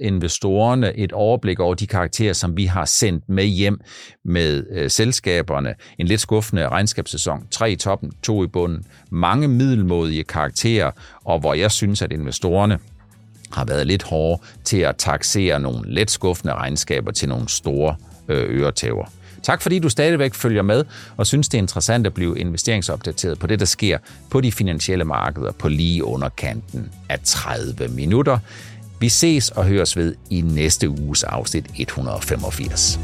investorerne 0.00 0.96
et 0.96 1.12
overblik 1.12 1.60
over 1.60 1.74
de 1.74 1.86
karakterer, 1.86 2.32
som 2.32 2.56
vi 2.56 2.64
har 2.64 2.84
sendt 2.84 3.28
med 3.28 3.44
hjem 3.44 3.80
med 4.24 4.66
øh, 4.70 4.90
selskaberne. 4.90 5.74
En 5.98 6.06
lidt 6.06 6.20
skuffende 6.20 6.68
regnskabssæson. 6.68 7.46
Tre 7.50 7.72
i 7.72 7.76
toppen, 7.76 8.12
to 8.22 8.44
i 8.44 8.46
bunden. 8.46 8.84
Mange 9.10 9.48
middelmodige 9.48 10.24
karakterer, 10.24 10.90
og 11.24 11.40
hvor 11.40 11.54
jeg 11.54 11.70
synes, 11.70 12.02
at 12.02 12.12
investorerne 12.12 12.78
har 13.54 13.64
været 13.64 13.86
lidt 13.86 14.02
hårde 14.02 14.42
til 14.64 14.78
at 14.78 14.96
taxere 14.96 15.60
nogle 15.60 15.94
let 15.94 16.10
skuffende 16.10 16.54
regnskaber 16.54 17.12
til 17.12 17.28
nogle 17.28 17.48
store 17.48 17.96
øh, 18.28 18.60
øretæver. 18.60 19.04
Tak 19.42 19.62
fordi 19.62 19.78
du 19.78 19.88
stadigvæk 19.88 20.34
følger 20.34 20.62
med 20.62 20.84
og 21.16 21.26
synes, 21.26 21.48
det 21.48 21.58
er 21.58 21.62
interessant 21.62 22.06
at 22.06 22.14
blive 22.14 22.38
investeringsopdateret 22.38 23.38
på 23.38 23.46
det, 23.46 23.60
der 23.60 23.66
sker 23.66 23.98
på 24.30 24.40
de 24.40 24.52
finansielle 24.52 25.04
markeder 25.04 25.52
på 25.52 25.68
lige 25.68 26.04
under 26.04 26.28
kanten 26.28 26.90
af 27.08 27.18
30 27.24 27.88
minutter. 27.88 28.38
Vi 29.00 29.08
ses 29.08 29.50
og 29.50 29.64
høres 29.64 29.96
ved 29.96 30.14
i 30.30 30.40
næste 30.40 30.88
uges 30.88 31.24
afsnit 31.24 31.66
185. 31.76 32.98